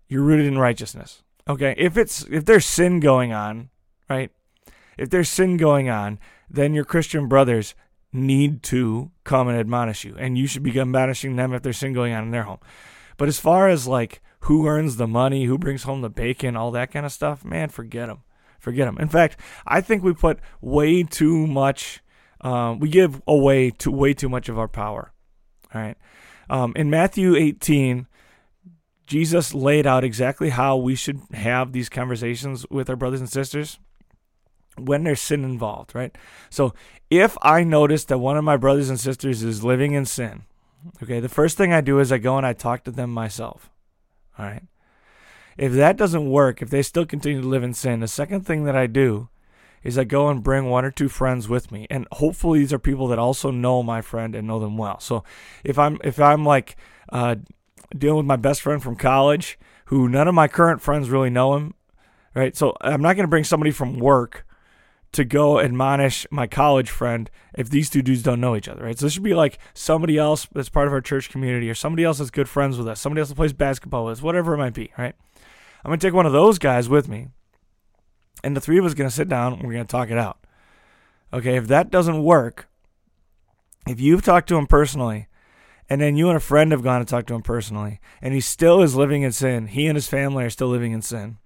you're 0.07 0.23
rooted 0.23 0.45
in 0.45 0.57
righteousness. 0.57 1.23
Okay, 1.47 1.75
if 1.77 1.97
it's 1.97 2.23
if 2.29 2.45
there's 2.45 2.65
sin 2.65 2.99
going 2.99 3.31
on, 3.31 3.69
right? 4.09 4.31
If 4.97 5.09
there's 5.09 5.29
sin 5.29 5.57
going 5.57 5.89
on, 5.89 6.19
then 6.49 6.73
your 6.73 6.85
Christian 6.85 7.27
brothers 7.27 7.75
need 8.11 8.63
to 8.63 9.11
come 9.23 9.47
and 9.47 9.57
admonish 9.57 10.03
you, 10.03 10.15
and 10.17 10.37
you 10.37 10.47
should 10.47 10.63
be 10.63 10.79
admonishing 10.79 11.35
them 11.35 11.53
if 11.53 11.61
there's 11.61 11.77
sin 11.77 11.93
going 11.93 12.13
on 12.13 12.23
in 12.23 12.31
their 12.31 12.43
home. 12.43 12.59
But 13.17 13.27
as 13.27 13.39
far 13.39 13.69
as 13.69 13.87
like 13.87 14.21
who 14.41 14.67
earns 14.67 14.97
the 14.97 15.07
money, 15.07 15.45
who 15.45 15.57
brings 15.57 15.83
home 15.83 16.01
the 16.01 16.09
bacon, 16.09 16.55
all 16.55 16.71
that 16.71 16.91
kind 16.91 17.05
of 17.05 17.11
stuff, 17.11 17.45
man, 17.45 17.69
forget 17.69 18.07
them. 18.07 18.23
Forget 18.65 18.87
them. 18.87 18.97
In 18.97 19.09
fact, 19.09 19.39
I 19.67 19.79
think 19.79 20.03
we 20.03 20.13
put 20.13 20.39
way 20.59 21.03
too 21.03 21.45
much 21.45 22.01
um, 22.41 22.79
we 22.79 22.89
give 22.89 23.21
away 23.27 23.71
to 23.71 23.91
way 23.91 24.13
too 24.13 24.29
much 24.29 24.49
of 24.49 24.59
our 24.59 24.67
power. 24.67 25.11
All 25.73 25.81
right. 25.81 25.97
Um, 26.49 26.73
in 26.75 26.91
Matthew 26.91 27.35
18, 27.35 28.05
Jesus 29.07 29.53
laid 29.53 29.87
out 29.87 30.03
exactly 30.03 30.49
how 30.49 30.77
we 30.77 30.93
should 30.93 31.21
have 31.33 31.71
these 31.71 31.89
conversations 31.89 32.65
with 32.69 32.87
our 32.89 32.95
brothers 32.95 33.19
and 33.19 33.29
sisters 33.29 33.79
when 34.77 35.03
there's 35.03 35.21
sin 35.21 35.43
involved, 35.43 35.95
right? 35.95 36.15
So 36.51 36.73
if 37.09 37.35
I 37.41 37.63
notice 37.63 38.05
that 38.05 38.19
one 38.19 38.37
of 38.37 38.43
my 38.43 38.57
brothers 38.57 38.89
and 38.89 38.99
sisters 38.99 39.41
is 39.41 39.63
living 39.63 39.93
in 39.93 40.05
sin, 40.05 40.43
okay, 41.01 41.19
the 41.19 41.29
first 41.29 41.57
thing 41.57 41.73
I 41.73 41.81
do 41.81 41.99
is 41.99 42.11
I 42.11 42.19
go 42.19 42.37
and 42.37 42.45
I 42.45 42.53
talk 42.53 42.83
to 42.83 42.91
them 42.91 43.11
myself. 43.11 43.71
All 44.37 44.45
right. 44.45 44.63
If 45.57 45.73
that 45.73 45.97
doesn't 45.97 46.29
work, 46.29 46.61
if 46.61 46.69
they 46.69 46.81
still 46.81 47.05
continue 47.05 47.41
to 47.41 47.47
live 47.47 47.63
in 47.63 47.73
sin, 47.73 48.01
the 48.01 48.07
second 48.07 48.45
thing 48.45 48.65
that 48.65 48.75
I 48.75 48.87
do 48.87 49.29
is 49.83 49.97
I 49.97 50.03
go 50.03 50.29
and 50.29 50.43
bring 50.43 50.69
one 50.69 50.83
or 50.83 50.91
two 50.91 51.07
friends 51.07 51.47
with 51.47 51.71
me. 51.71 51.87
And 51.89 52.07
hopefully 52.13 52.59
these 52.59 52.73
are 52.73 52.79
people 52.79 53.07
that 53.07 53.19
also 53.19 53.51
know 53.51 53.83
my 53.83 54.01
friend 54.01 54.35
and 54.35 54.47
know 54.47 54.59
them 54.59 54.77
well. 54.77 54.99
So 54.99 55.23
if 55.63 55.77
I'm 55.77 55.99
if 56.03 56.19
I'm 56.19 56.43
like 56.43 56.75
uh, 57.09 57.35
dealing 57.95 58.17
with 58.17 58.25
my 58.25 58.35
best 58.35 58.61
friend 58.61 58.81
from 58.81 58.95
college 58.95 59.57
who 59.85 60.09
none 60.09 60.27
of 60.27 60.33
my 60.33 60.47
current 60.47 60.81
friends 60.81 61.09
really 61.09 61.29
know 61.29 61.55
him, 61.55 61.75
right? 62.33 62.55
So 62.57 62.75
I'm 62.81 63.01
not 63.01 63.15
going 63.15 63.25
to 63.25 63.29
bring 63.29 63.43
somebody 63.43 63.71
from 63.71 63.99
work 63.99 64.45
to 65.11 65.23
go 65.23 65.59
admonish 65.59 66.25
my 66.29 66.47
college 66.47 66.89
friend 66.89 67.29
if 67.57 67.69
these 67.69 67.89
two 67.89 68.01
dudes 68.01 68.23
don't 68.23 68.41
know 68.41 68.55
each 68.55 68.67
other, 68.67 68.83
right? 68.83 68.97
So 68.97 69.05
this 69.05 69.13
should 69.13 69.23
be 69.23 69.35
like 69.35 69.59
somebody 69.73 70.17
else 70.17 70.47
that's 70.51 70.67
part 70.67 70.87
of 70.87 70.93
our 70.93 70.99
church 70.99 71.29
community 71.29 71.69
or 71.69 71.75
somebody 71.75 72.03
else 72.03 72.17
that's 72.17 72.31
good 72.31 72.49
friends 72.49 72.77
with 72.77 72.87
us, 72.87 72.99
somebody 72.99 73.21
else 73.21 73.29
that 73.29 73.35
plays 73.35 73.53
basketball 73.53 74.05
with 74.05 74.17
us, 74.17 74.21
whatever 74.23 74.55
it 74.55 74.57
might 74.57 74.73
be, 74.73 74.91
right? 74.97 75.15
I'm 75.85 75.89
going 75.89 75.99
to 75.99 76.07
take 76.07 76.15
one 76.15 76.25
of 76.25 76.31
those 76.31 76.57
guys 76.57 76.89
with 76.89 77.07
me, 77.07 77.27
and 78.43 78.57
the 78.57 78.59
three 78.59 78.79
of 78.79 78.85
us 78.85 78.95
going 78.95 79.07
to 79.07 79.15
sit 79.15 79.29
down 79.29 79.53
and 79.53 79.61
we're 79.61 79.73
going 79.73 79.85
to 79.85 79.91
talk 79.91 80.09
it 80.09 80.17
out. 80.17 80.39
Okay, 81.31 81.57
if 81.57 81.67
that 81.67 81.91
doesn't 81.91 82.23
work, 82.23 82.67
if 83.87 83.99
you've 83.99 84.23
talked 84.23 84.49
to 84.49 84.57
him 84.57 84.65
personally, 84.65 85.27
and 85.87 86.01
then 86.01 86.15
you 86.15 86.27
and 86.27 86.37
a 86.37 86.39
friend 86.39 86.71
have 86.71 86.81
gone 86.81 87.01
and 87.01 87.07
talked 87.07 87.27
to 87.27 87.35
him 87.35 87.43
personally, 87.43 87.99
and 88.19 88.33
he 88.33 88.41
still 88.41 88.81
is 88.81 88.95
living 88.95 89.21
in 89.21 89.31
sin, 89.31 89.67
he 89.67 89.85
and 89.85 89.95
his 89.95 90.07
family 90.07 90.43
are 90.43 90.49
still 90.49 90.69
living 90.69 90.91
in 90.91 91.03
sin, 91.03 91.37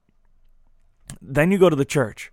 then 1.22 1.52
you 1.52 1.58
go 1.58 1.70
to 1.70 1.76
the 1.76 1.84
church 1.84 2.32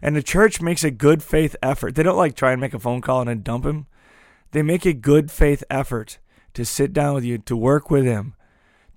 and 0.00 0.16
the 0.16 0.22
church 0.22 0.62
makes 0.62 0.84
a 0.84 0.90
good 0.90 1.22
faith 1.22 1.54
effort. 1.62 1.96
They 1.96 2.02
don't 2.02 2.16
like 2.16 2.34
try 2.34 2.52
and 2.52 2.60
make 2.62 2.72
a 2.72 2.78
phone 2.78 3.02
call 3.02 3.20
and 3.20 3.28
then 3.28 3.42
dump 3.42 3.66
him. 3.66 3.88
They 4.52 4.62
make 4.62 4.86
a 4.86 4.94
good 4.94 5.30
faith 5.30 5.62
effort 5.68 6.18
to 6.54 6.64
sit 6.64 6.94
down 6.94 7.14
with 7.14 7.24
you, 7.24 7.36
to 7.36 7.54
work 7.54 7.90
with 7.90 8.04
him, 8.04 8.34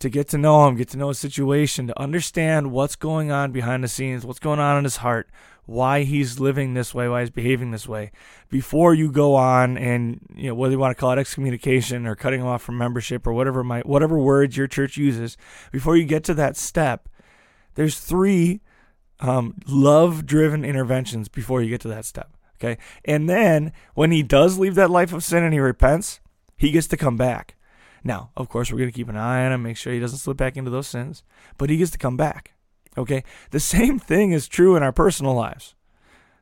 to 0.04 0.10
get 0.10 0.28
to 0.28 0.38
know 0.38 0.68
him, 0.68 0.76
get 0.76 0.90
to 0.90 0.98
know 0.98 1.08
his 1.08 1.18
situation, 1.18 1.88
to 1.88 1.98
understand 1.98 2.74
what's 2.74 2.98
going 2.98 3.32
on 3.32 3.54
behind 3.54 3.82
the 3.82 3.88
scenes, 3.88 4.26
what's 4.26 4.38
going 4.38 4.60
on 4.60 4.78
in 4.78 4.84
his 4.84 4.98
heart, 4.98 5.30
why 5.66 6.04
he's 6.04 6.42
living 6.42 6.74
this 6.74 6.94
way, 6.94 7.08
why 7.08 7.22
he's 7.22 7.30
behaving 7.30 7.72
this 7.72 7.88
way, 7.88 8.12
before 8.50 8.94
you 8.94 9.10
go 9.10 9.34
on 9.34 9.78
and 9.78 10.20
you 10.36 10.50
know 10.50 10.56
whether 10.56 10.74
you 10.74 10.78
want 10.80 10.94
to 10.94 11.00
call 11.00 11.14
it 11.14 11.20
excommunication 11.20 12.06
or 12.06 12.16
cutting 12.16 12.42
him 12.42 12.48
off 12.48 12.62
from 12.62 12.78
membership 12.78 13.26
or 13.26 13.32
whatever 13.32 13.64
might 13.64 13.86
whatever 13.86 14.20
words 14.20 14.58
your 14.58 14.68
church 14.68 14.98
uses, 14.98 15.38
before 15.72 15.96
you 15.96 16.04
get 16.04 16.26
to 16.26 16.34
that 16.34 16.58
step, 16.58 17.08
there's 17.76 17.98
three 17.98 18.60
um, 19.22 19.56
love 19.66 20.26
driven 20.26 20.66
interventions 20.66 21.30
before 21.30 21.62
you 21.62 21.70
get 21.70 21.80
to 21.80 21.88
that 21.88 22.04
step. 22.04 22.30
Okay. 22.62 22.78
And 23.06 23.30
then 23.30 23.72
when 23.94 24.12
he 24.12 24.22
does 24.22 24.60
leave 24.60 24.76
that 24.76 24.92
life 24.92 25.14
of 25.14 25.24
sin 25.24 25.44
and 25.44 25.54
he 25.54 25.62
repents, 25.62 26.20
he 26.58 26.72
gets 26.72 26.88
to 26.88 26.98
come 26.98 27.16
back. 27.16 27.56
Now, 28.04 28.32
of 28.36 28.50
course, 28.50 28.72
we're 28.72 28.80
going 28.80 28.92
to 28.92 28.96
keep 28.96 29.10
an 29.10 29.16
eye 29.16 29.46
on 29.46 29.52
him, 29.52 29.64
make 29.64 29.78
sure 29.78 29.94
he 29.94 30.00
doesn't 30.00 30.20
slip 30.20 30.38
back 30.38 30.58
into 30.58 30.72
those 30.72 30.88
sins, 30.88 31.24
but 31.58 31.70
he 31.70 31.78
gets 31.78 31.92
to 31.92 31.98
come 31.98 32.18
back. 32.18 32.54
Okay. 32.98 33.24
The 33.52 33.60
same 33.76 34.00
thing 34.00 34.32
is 34.32 34.48
true 34.48 34.76
in 34.76 34.84
our 34.84 34.92
personal 34.92 35.34
lives. 35.34 35.76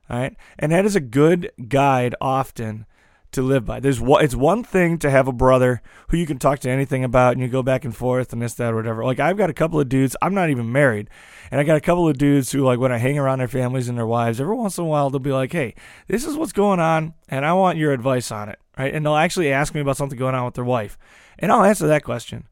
All 0.09 0.19
right. 0.19 0.35
And 0.59 0.71
that 0.71 0.85
is 0.85 0.95
a 0.95 1.01
good 1.01 1.51
guide 1.67 2.15
often 2.19 2.85
to 3.31 3.41
live 3.41 3.65
by. 3.65 3.79
There's 3.79 3.99
one, 3.99 4.23
it's 4.23 4.35
one 4.35 4.63
thing 4.63 4.97
to 4.99 5.09
have 5.09 5.27
a 5.27 5.33
brother 5.33 5.81
who 6.09 6.17
you 6.17 6.25
can 6.25 6.37
talk 6.37 6.59
to 6.59 6.69
anything 6.69 7.03
about 7.03 7.33
and 7.33 7.41
you 7.41 7.47
go 7.47 7.63
back 7.63 7.85
and 7.85 7.95
forth 7.95 8.33
and 8.33 8.41
this, 8.41 8.53
that, 8.55 8.73
or 8.73 8.75
whatever. 8.75 9.05
Like 9.05 9.19
I've 9.19 9.37
got 9.37 9.49
a 9.49 9.53
couple 9.53 9.79
of 9.79 9.89
dudes, 9.89 10.15
I'm 10.21 10.33
not 10.33 10.49
even 10.49 10.71
married, 10.71 11.09
and 11.49 11.59
I 11.59 11.63
got 11.63 11.77
a 11.77 11.81
couple 11.81 12.07
of 12.07 12.17
dudes 12.17 12.51
who 12.51 12.63
like 12.63 12.79
when 12.79 12.91
I 12.91 12.97
hang 12.97 13.17
around 13.17 13.39
their 13.39 13.47
families 13.47 13.87
and 13.87 13.97
their 13.97 14.07
wives, 14.07 14.41
every 14.41 14.55
once 14.55 14.77
in 14.77 14.83
a 14.83 14.87
while 14.87 15.09
they'll 15.09 15.19
be 15.19 15.31
like, 15.31 15.51
Hey, 15.51 15.75
this 16.07 16.25
is 16.25 16.35
what's 16.35 16.51
going 16.53 16.79
on 16.79 17.13
and 17.29 17.45
I 17.45 17.53
want 17.53 17.77
your 17.77 17.93
advice 17.93 18.31
on 18.31 18.49
it. 18.49 18.59
Right. 18.77 18.93
And 18.93 19.05
they'll 19.05 19.15
actually 19.15 19.51
ask 19.51 19.75
me 19.75 19.81
about 19.81 19.97
something 19.97 20.17
going 20.17 20.33
on 20.33 20.45
with 20.45 20.55
their 20.55 20.63
wife. 20.63 20.97
And 21.37 21.51
I'll 21.51 21.63
answer 21.63 21.87
that 21.87 22.03
question. 22.03 22.47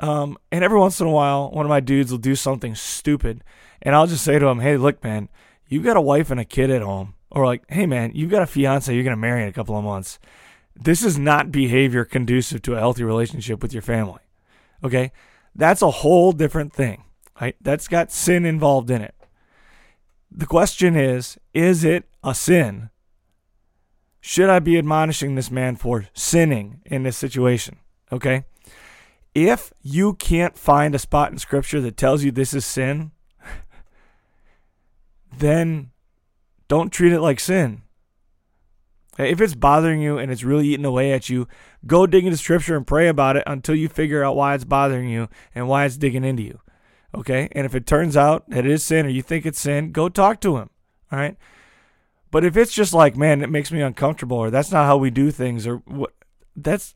Um, 0.00 0.36
and 0.50 0.64
every 0.64 0.78
once 0.78 1.00
in 1.00 1.06
a 1.06 1.10
while, 1.10 1.50
one 1.50 1.64
of 1.64 1.70
my 1.70 1.80
dudes 1.80 2.10
will 2.10 2.18
do 2.18 2.34
something 2.34 2.74
stupid, 2.74 3.44
and 3.80 3.94
I'll 3.94 4.08
just 4.08 4.24
say 4.24 4.38
to 4.38 4.46
him, 4.46 4.60
Hey, 4.60 4.76
look, 4.76 5.02
man, 5.04 5.28
you've 5.68 5.84
got 5.84 5.96
a 5.96 6.00
wife 6.00 6.30
and 6.30 6.40
a 6.40 6.44
kid 6.44 6.70
at 6.70 6.82
home 6.82 7.14
or 7.32 7.46
like, 7.46 7.64
hey 7.68 7.86
man, 7.86 8.12
you've 8.14 8.30
got 8.30 8.42
a 8.42 8.46
fiance 8.46 8.94
you're 8.94 9.02
to 9.02 9.16
marry 9.16 9.42
in 9.42 9.48
a 9.48 9.52
couple 9.52 9.76
of 9.76 9.82
months. 9.82 10.18
This 10.76 11.02
is 11.02 11.18
not 11.18 11.50
behavior 11.50 12.04
conducive 12.04 12.62
to 12.62 12.74
a 12.74 12.78
healthy 12.78 13.04
relationship 13.04 13.62
with 13.62 13.72
your 13.72 13.82
family. 13.82 14.20
Okay? 14.84 15.12
That's 15.54 15.82
a 15.82 15.90
whole 15.90 16.32
different 16.32 16.72
thing. 16.72 17.04
Right? 17.40 17.56
That's 17.60 17.88
got 17.88 18.12
sin 18.12 18.44
involved 18.44 18.90
in 18.90 19.02
it. 19.02 19.14
The 20.30 20.46
question 20.46 20.94
is, 20.94 21.38
is 21.52 21.84
it 21.84 22.04
a 22.22 22.34
sin? 22.34 22.90
Should 24.20 24.50
I 24.50 24.60
be 24.60 24.78
admonishing 24.78 25.34
this 25.34 25.50
man 25.50 25.76
for 25.76 26.06
sinning 26.14 26.80
in 26.84 27.02
this 27.02 27.16
situation? 27.16 27.78
Okay? 28.12 28.44
If 29.34 29.72
you 29.82 30.14
can't 30.14 30.56
find 30.56 30.94
a 30.94 30.98
spot 30.98 31.32
in 31.32 31.38
scripture 31.38 31.80
that 31.80 31.96
tells 31.96 32.22
you 32.22 32.30
this 32.30 32.54
is 32.54 32.64
sin, 32.64 33.12
then 35.36 35.92
don't 36.72 36.88
treat 36.88 37.12
it 37.12 37.20
like 37.20 37.38
sin. 37.38 37.82
If 39.18 39.42
it's 39.42 39.54
bothering 39.54 40.00
you 40.00 40.16
and 40.16 40.32
it's 40.32 40.42
really 40.42 40.68
eating 40.68 40.86
away 40.86 41.12
at 41.12 41.28
you, 41.28 41.46
go 41.86 42.06
dig 42.06 42.24
into 42.24 42.38
scripture 42.38 42.78
and 42.78 42.86
pray 42.86 43.08
about 43.08 43.36
it 43.36 43.42
until 43.46 43.74
you 43.74 43.90
figure 43.90 44.24
out 44.24 44.36
why 44.36 44.54
it's 44.54 44.64
bothering 44.64 45.10
you 45.10 45.28
and 45.54 45.68
why 45.68 45.84
it's 45.84 45.98
digging 45.98 46.24
into 46.24 46.44
you. 46.44 46.60
Okay? 47.14 47.50
And 47.52 47.66
if 47.66 47.74
it 47.74 47.86
turns 47.86 48.16
out 48.16 48.48
that 48.48 48.64
it 48.64 48.70
is 48.70 48.82
sin 48.82 49.04
or 49.04 49.10
you 49.10 49.20
think 49.20 49.44
it's 49.44 49.60
sin, 49.60 49.92
go 49.92 50.08
talk 50.08 50.40
to 50.40 50.56
him. 50.56 50.70
All 51.12 51.18
right? 51.18 51.36
But 52.30 52.42
if 52.42 52.56
it's 52.56 52.72
just 52.72 52.94
like, 52.94 53.18
man, 53.18 53.42
it 53.42 53.50
makes 53.50 53.70
me 53.70 53.82
uncomfortable 53.82 54.38
or 54.38 54.48
that's 54.48 54.72
not 54.72 54.86
how 54.86 54.96
we 54.96 55.10
do 55.10 55.30
things 55.30 55.66
or 55.66 55.82
what 55.84 56.14
that's 56.56 56.94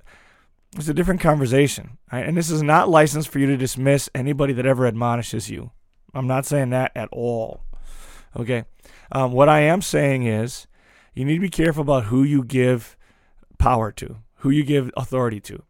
it's 0.74 0.88
a 0.88 0.94
different 0.94 1.20
conversation. 1.20 1.98
Right? 2.10 2.26
And 2.26 2.34
this 2.34 2.48
is 2.48 2.62
not 2.62 2.88
licensed 2.88 3.28
for 3.28 3.40
you 3.40 3.46
to 3.48 3.58
dismiss 3.58 4.08
anybody 4.14 4.54
that 4.54 4.64
ever 4.64 4.86
admonishes 4.86 5.50
you. 5.50 5.70
I'm 6.14 6.26
not 6.26 6.46
saying 6.46 6.70
that 6.70 6.92
at 6.96 7.10
all. 7.12 7.60
Okay? 8.36 8.64
Um, 9.12 9.32
what 9.32 9.48
I 9.48 9.60
am 9.60 9.82
saying 9.82 10.24
is 10.24 10.66
you 11.14 11.24
need 11.24 11.36
to 11.36 11.40
be 11.40 11.48
careful 11.48 11.82
about 11.82 12.04
who 12.04 12.22
you 12.22 12.44
give 12.44 12.96
power 13.58 13.90
to, 13.92 14.16
who 14.36 14.50
you 14.50 14.62
give 14.62 14.90
authority 14.96 15.40
to. 15.40 15.62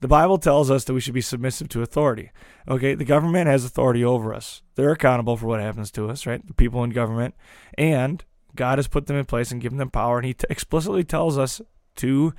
The 0.00 0.08
Bible 0.08 0.38
tells 0.38 0.70
us 0.70 0.84
that 0.84 0.94
we 0.94 1.00
should 1.00 1.14
be 1.14 1.20
submissive 1.20 1.68
to 1.70 1.82
authority. 1.82 2.30
Okay, 2.68 2.94
the 2.94 3.04
government 3.04 3.46
has 3.46 3.64
authority 3.64 4.04
over 4.04 4.34
us. 4.34 4.62
They're 4.74 4.92
accountable 4.92 5.36
for 5.36 5.46
what 5.46 5.60
happens 5.60 5.90
to 5.92 6.08
us, 6.08 6.26
right? 6.26 6.44
The 6.46 6.54
people 6.54 6.82
in 6.84 6.90
government. 6.90 7.34
And 7.78 8.24
God 8.54 8.78
has 8.78 8.88
put 8.88 9.06
them 9.06 9.16
in 9.16 9.24
place 9.24 9.50
and 9.50 9.60
given 9.60 9.78
them 9.78 9.90
power. 9.90 10.18
And 10.18 10.26
He 10.26 10.34
t- 10.34 10.44
explicitly 10.50 11.04
tells 11.04 11.38
us 11.38 11.60
to 11.96 12.34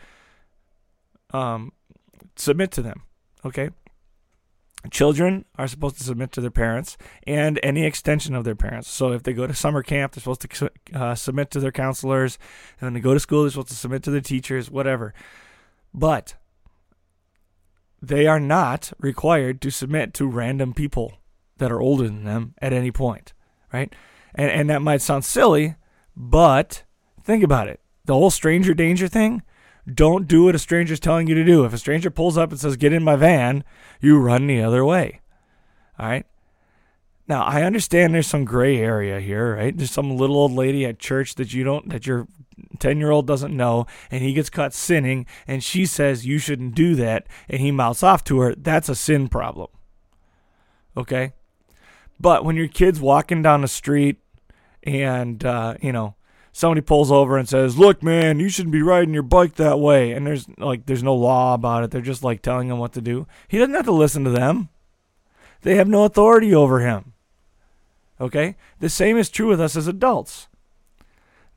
um, 1.31 1.71
submit 2.35 2.71
to 2.71 2.81
them. 2.81 3.03
Okay? 3.45 3.69
Children 4.91 5.45
are 5.57 5.67
supposed 5.67 5.97
to 5.97 6.03
submit 6.03 6.31
to 6.33 6.41
their 6.41 6.51
parents 6.51 6.97
and 7.25 7.59
any 7.63 7.85
extension 7.85 8.35
of 8.35 8.43
their 8.43 8.55
parents. 8.55 8.89
So 8.89 9.13
if 9.13 9.23
they 9.23 9.33
go 9.33 9.47
to 9.47 9.53
summer 9.53 9.81
camp, 9.81 10.13
they're 10.13 10.21
supposed 10.21 10.41
to 10.41 10.71
uh, 10.93 11.15
submit 11.15 11.51
to 11.51 11.59
their 11.59 11.71
counselors. 11.71 12.37
And 12.79 12.87
when 12.87 12.93
they 12.93 12.99
go 12.99 13.13
to 13.13 13.19
school, 13.19 13.43
they're 13.43 13.51
supposed 13.51 13.69
to 13.69 13.75
submit 13.75 14.03
to 14.03 14.11
their 14.11 14.21
teachers, 14.21 14.69
whatever. 14.69 15.13
But 15.93 16.35
they 18.01 18.27
are 18.27 18.39
not 18.39 18.91
required 18.99 19.61
to 19.61 19.71
submit 19.71 20.13
to 20.15 20.27
random 20.27 20.73
people 20.73 21.13
that 21.57 21.71
are 21.71 21.81
older 21.81 22.03
than 22.03 22.25
them 22.25 22.53
at 22.61 22.73
any 22.73 22.91
point, 22.91 23.31
right? 23.71 23.93
And, 24.35 24.51
and 24.51 24.69
that 24.69 24.81
might 24.81 25.01
sound 25.01 25.23
silly, 25.23 25.75
but 26.15 26.83
think 27.23 27.43
about 27.43 27.69
it. 27.69 27.79
The 28.03 28.13
whole 28.13 28.31
stranger 28.31 28.73
danger 28.73 29.07
thing, 29.07 29.43
don't 29.91 30.27
do 30.27 30.45
what 30.45 30.55
a 30.55 30.59
stranger's 30.59 30.99
telling 30.99 31.27
you 31.27 31.35
to 31.35 31.43
do. 31.43 31.65
If 31.65 31.73
a 31.73 31.77
stranger 31.77 32.09
pulls 32.09 32.37
up 32.37 32.51
and 32.51 32.59
says, 32.59 32.77
Get 32.77 32.93
in 32.93 33.03
my 33.03 33.15
van, 33.15 33.63
you 33.99 34.17
run 34.17 34.47
the 34.47 34.61
other 34.61 34.85
way. 34.85 35.21
All 35.99 36.07
right. 36.07 36.25
Now, 37.27 37.43
I 37.43 37.63
understand 37.63 38.13
there's 38.13 38.27
some 38.27 38.45
gray 38.45 38.77
area 38.77 39.19
here, 39.19 39.55
right? 39.55 39.75
There's 39.75 39.91
some 39.91 40.15
little 40.15 40.35
old 40.35 40.51
lady 40.51 40.85
at 40.85 40.99
church 40.99 41.35
that 41.35 41.53
you 41.53 41.63
don't, 41.63 41.89
that 41.89 42.05
your 42.05 42.27
10 42.79 42.97
year 42.99 43.11
old 43.11 43.27
doesn't 43.27 43.55
know, 43.55 43.85
and 44.11 44.21
he 44.21 44.33
gets 44.33 44.49
caught 44.49 44.73
sinning, 44.73 45.25
and 45.47 45.63
she 45.63 45.85
says 45.85 46.25
you 46.25 46.37
shouldn't 46.37 46.75
do 46.75 46.95
that, 46.95 47.27
and 47.47 47.61
he 47.61 47.71
mouths 47.71 48.03
off 48.03 48.23
to 48.25 48.39
her. 48.41 48.55
That's 48.55 48.89
a 48.89 48.95
sin 48.95 49.29
problem. 49.29 49.69
Okay? 50.97 51.33
But 52.19 52.45
when 52.45 52.55
your 52.55 52.67
kid's 52.67 53.01
walking 53.01 53.41
down 53.41 53.61
the 53.61 53.67
street 53.67 54.17
and, 54.83 55.43
uh, 55.43 55.75
you 55.81 55.91
know, 55.91 56.15
somebody 56.53 56.79
pulls 56.79 57.11
over 57.11 57.37
and 57.37 57.49
says, 57.49 57.77
"Look, 57.77 58.01
man, 58.01 58.39
you 58.39 58.47
shouldn't 58.47 58.71
be 58.71 58.81
riding 58.81 59.13
your 59.13 59.23
bike 59.23 59.55
that 59.55 59.79
way," 59.79 60.11
and 60.11 60.25
there's 60.25 60.47
like 60.57 60.85
there's 60.85 61.03
no 61.03 61.15
law 61.15 61.53
about 61.55 61.83
it. 61.83 61.91
They're 61.91 62.01
just 62.01 62.23
like 62.23 62.41
telling 62.41 62.69
him 62.69 62.77
what 62.77 62.93
to 62.93 63.01
do. 63.01 63.27
He 63.49 63.57
doesn't 63.57 63.73
have 63.73 63.85
to 63.85 63.91
listen 63.91 64.23
to 64.23 64.29
them. 64.29 64.69
They 65.63 65.75
have 65.75 65.87
no 65.87 66.05
authority 66.05 66.53
over 66.53 66.79
him. 66.79 67.13
Okay? 68.21 68.55
The 68.79 68.89
same 68.89 69.17
is 69.17 69.29
true 69.29 69.47
with 69.47 69.59
us 69.59 69.75
as 69.75 69.87
adults. 69.87 70.47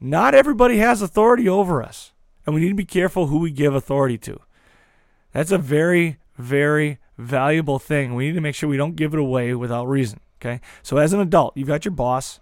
Not 0.00 0.34
everybody 0.34 0.78
has 0.78 1.02
authority 1.02 1.48
over 1.48 1.82
us, 1.82 2.12
and 2.44 2.54
we 2.54 2.60
need 2.60 2.70
to 2.70 2.74
be 2.74 2.84
careful 2.84 3.26
who 3.26 3.38
we 3.38 3.50
give 3.50 3.74
authority 3.74 4.18
to. 4.18 4.40
That's 5.32 5.52
a 5.52 5.58
very, 5.58 6.18
very 6.38 6.98
valuable 7.18 7.78
thing. 7.78 8.14
We 8.14 8.26
need 8.26 8.34
to 8.34 8.40
make 8.40 8.54
sure 8.54 8.68
we 8.68 8.76
don't 8.76 8.96
give 8.96 9.12
it 9.14 9.20
away 9.20 9.54
without 9.54 9.88
reason. 9.88 10.20
Okay. 10.40 10.60
So 10.82 10.98
as 10.98 11.12
an 11.12 11.20
adult, 11.20 11.56
you've 11.56 11.68
got 11.68 11.84
your 11.84 11.92
boss, 11.92 12.40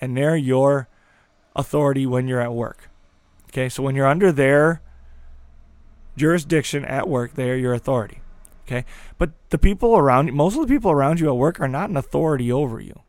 and 0.00 0.16
they're 0.16 0.36
your 0.36 0.88
authority 1.56 2.06
when 2.06 2.28
you're 2.28 2.40
at 2.40 2.52
work. 2.52 2.88
Okay. 3.50 3.68
So 3.68 3.82
when 3.82 3.96
you're 3.96 4.06
under 4.06 4.30
their 4.30 4.80
jurisdiction 6.16 6.84
at 6.84 7.08
work, 7.08 7.34
they're 7.34 7.56
your 7.56 7.74
authority. 7.74 8.20
Okay. 8.66 8.84
But 9.18 9.32
the 9.50 9.58
people 9.58 9.96
around 9.96 10.28
you, 10.28 10.32
most 10.32 10.56
of 10.56 10.66
the 10.66 10.72
people 10.72 10.90
around 10.90 11.20
you 11.20 11.28
at 11.28 11.36
work 11.36 11.60
are 11.60 11.68
not 11.68 11.90
an 11.90 11.96
authority 11.96 12.52
over 12.52 12.80
you. 12.80 13.00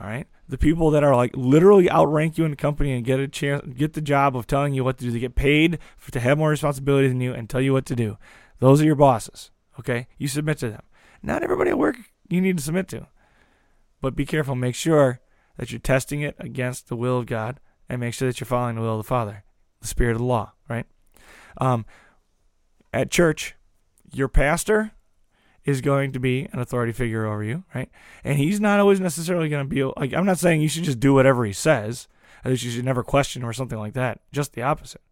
All 0.00 0.06
right. 0.06 0.26
The 0.48 0.58
people 0.58 0.90
that 0.90 1.04
are 1.04 1.14
like 1.14 1.36
literally 1.36 1.90
outrank 1.90 2.38
you 2.38 2.44
in 2.44 2.50
the 2.50 2.56
company 2.56 2.92
and 2.92 3.04
get 3.04 3.20
a 3.20 3.28
chance, 3.28 3.66
get 3.74 3.92
the 3.92 4.00
job 4.00 4.36
of 4.36 4.46
telling 4.46 4.74
you 4.74 4.84
what 4.84 4.98
to 4.98 5.04
do, 5.04 5.10
they 5.10 5.18
get 5.18 5.34
paid 5.34 5.78
for, 5.96 6.10
to 6.12 6.20
have 6.20 6.38
more 6.38 6.50
responsibility 6.50 7.08
than 7.08 7.20
you 7.20 7.34
and 7.34 7.50
tell 7.50 7.60
you 7.60 7.72
what 7.72 7.86
to 7.86 7.96
do. 7.96 8.16
Those 8.58 8.80
are 8.80 8.86
your 8.86 8.94
bosses. 8.94 9.50
Okay. 9.78 10.08
You 10.16 10.28
submit 10.28 10.58
to 10.58 10.70
them. 10.70 10.82
Not 11.22 11.42
everybody 11.42 11.70
at 11.70 11.78
work 11.78 11.96
you 12.28 12.40
need 12.40 12.58
to 12.58 12.62
submit 12.62 12.88
to. 12.88 13.06
But 14.00 14.14
be 14.14 14.26
careful. 14.26 14.54
Make 14.54 14.74
sure 14.74 15.20
that 15.58 15.70
you're 15.70 15.80
testing 15.80 16.22
it 16.22 16.36
against 16.38 16.88
the 16.88 16.96
will 16.96 17.18
of 17.18 17.26
God 17.26 17.60
and 17.88 18.00
make 18.00 18.14
sure 18.14 18.28
that 18.28 18.40
you're 18.40 18.46
following 18.46 18.76
the 18.76 18.80
will 18.80 18.98
of 18.98 19.04
the 19.04 19.08
Father, 19.08 19.44
the 19.80 19.88
Spirit 19.88 20.12
of 20.12 20.18
the 20.18 20.24
law, 20.24 20.52
right? 20.68 20.86
Um, 21.58 21.84
at 22.94 23.10
church, 23.10 23.54
your 24.12 24.28
pastor 24.28 24.92
is 25.64 25.80
going 25.80 26.12
to 26.12 26.20
be 26.20 26.48
an 26.52 26.60
authority 26.60 26.92
figure 26.92 27.26
over 27.26 27.42
you, 27.42 27.64
right? 27.74 27.90
And 28.24 28.38
he's 28.38 28.60
not 28.60 28.80
always 28.80 29.00
necessarily 29.00 29.48
going 29.48 29.68
to 29.68 29.68
be 29.68 29.84
like, 30.00 30.14
I'm 30.14 30.24
not 30.24 30.38
saying 30.38 30.62
you 30.62 30.68
should 30.68 30.84
just 30.84 31.00
do 31.00 31.12
whatever 31.12 31.44
he 31.44 31.52
says, 31.52 32.08
at 32.44 32.50
least 32.50 32.64
you 32.64 32.70
should 32.70 32.84
never 32.84 33.02
question 33.02 33.42
or 33.42 33.52
something 33.52 33.78
like 33.78 33.94
that. 33.94 34.20
Just 34.32 34.54
the 34.54 34.62
opposite. 34.62 35.02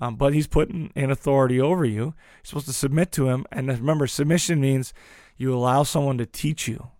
Um, 0.00 0.16
but 0.16 0.34
he's 0.34 0.46
putting 0.46 0.92
an 0.94 1.10
authority 1.10 1.58
over 1.58 1.84
you. 1.84 1.94
You're 2.04 2.14
supposed 2.44 2.66
to 2.66 2.72
submit 2.74 3.12
to 3.12 3.30
him. 3.30 3.46
And 3.50 3.68
remember, 3.68 4.06
submission 4.06 4.60
means 4.60 4.92
you 5.38 5.54
allow 5.54 5.84
someone 5.84 6.18
to 6.18 6.26
teach 6.26 6.68
you 6.68 6.90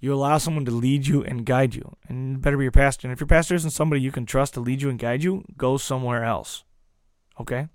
you 0.00 0.12
allow 0.12 0.38
someone 0.38 0.64
to 0.66 0.70
lead 0.70 1.06
you 1.06 1.22
and 1.22 1.46
guide 1.46 1.74
you. 1.74 1.96
And 2.08 2.40
better 2.40 2.56
be 2.56 2.64
your 2.64 2.72
pastor. 2.72 3.06
And 3.06 3.12
if 3.12 3.20
your 3.20 3.26
pastor 3.26 3.54
isn't 3.54 3.70
somebody 3.70 4.00
you 4.02 4.12
can 4.12 4.26
trust 4.26 4.54
to 4.54 4.60
lead 4.60 4.82
you 4.82 4.90
and 4.90 4.98
guide 4.98 5.22
you, 5.22 5.44
go 5.56 5.76
somewhere 5.76 6.24
else. 6.24 6.64
Okay? 7.40 7.68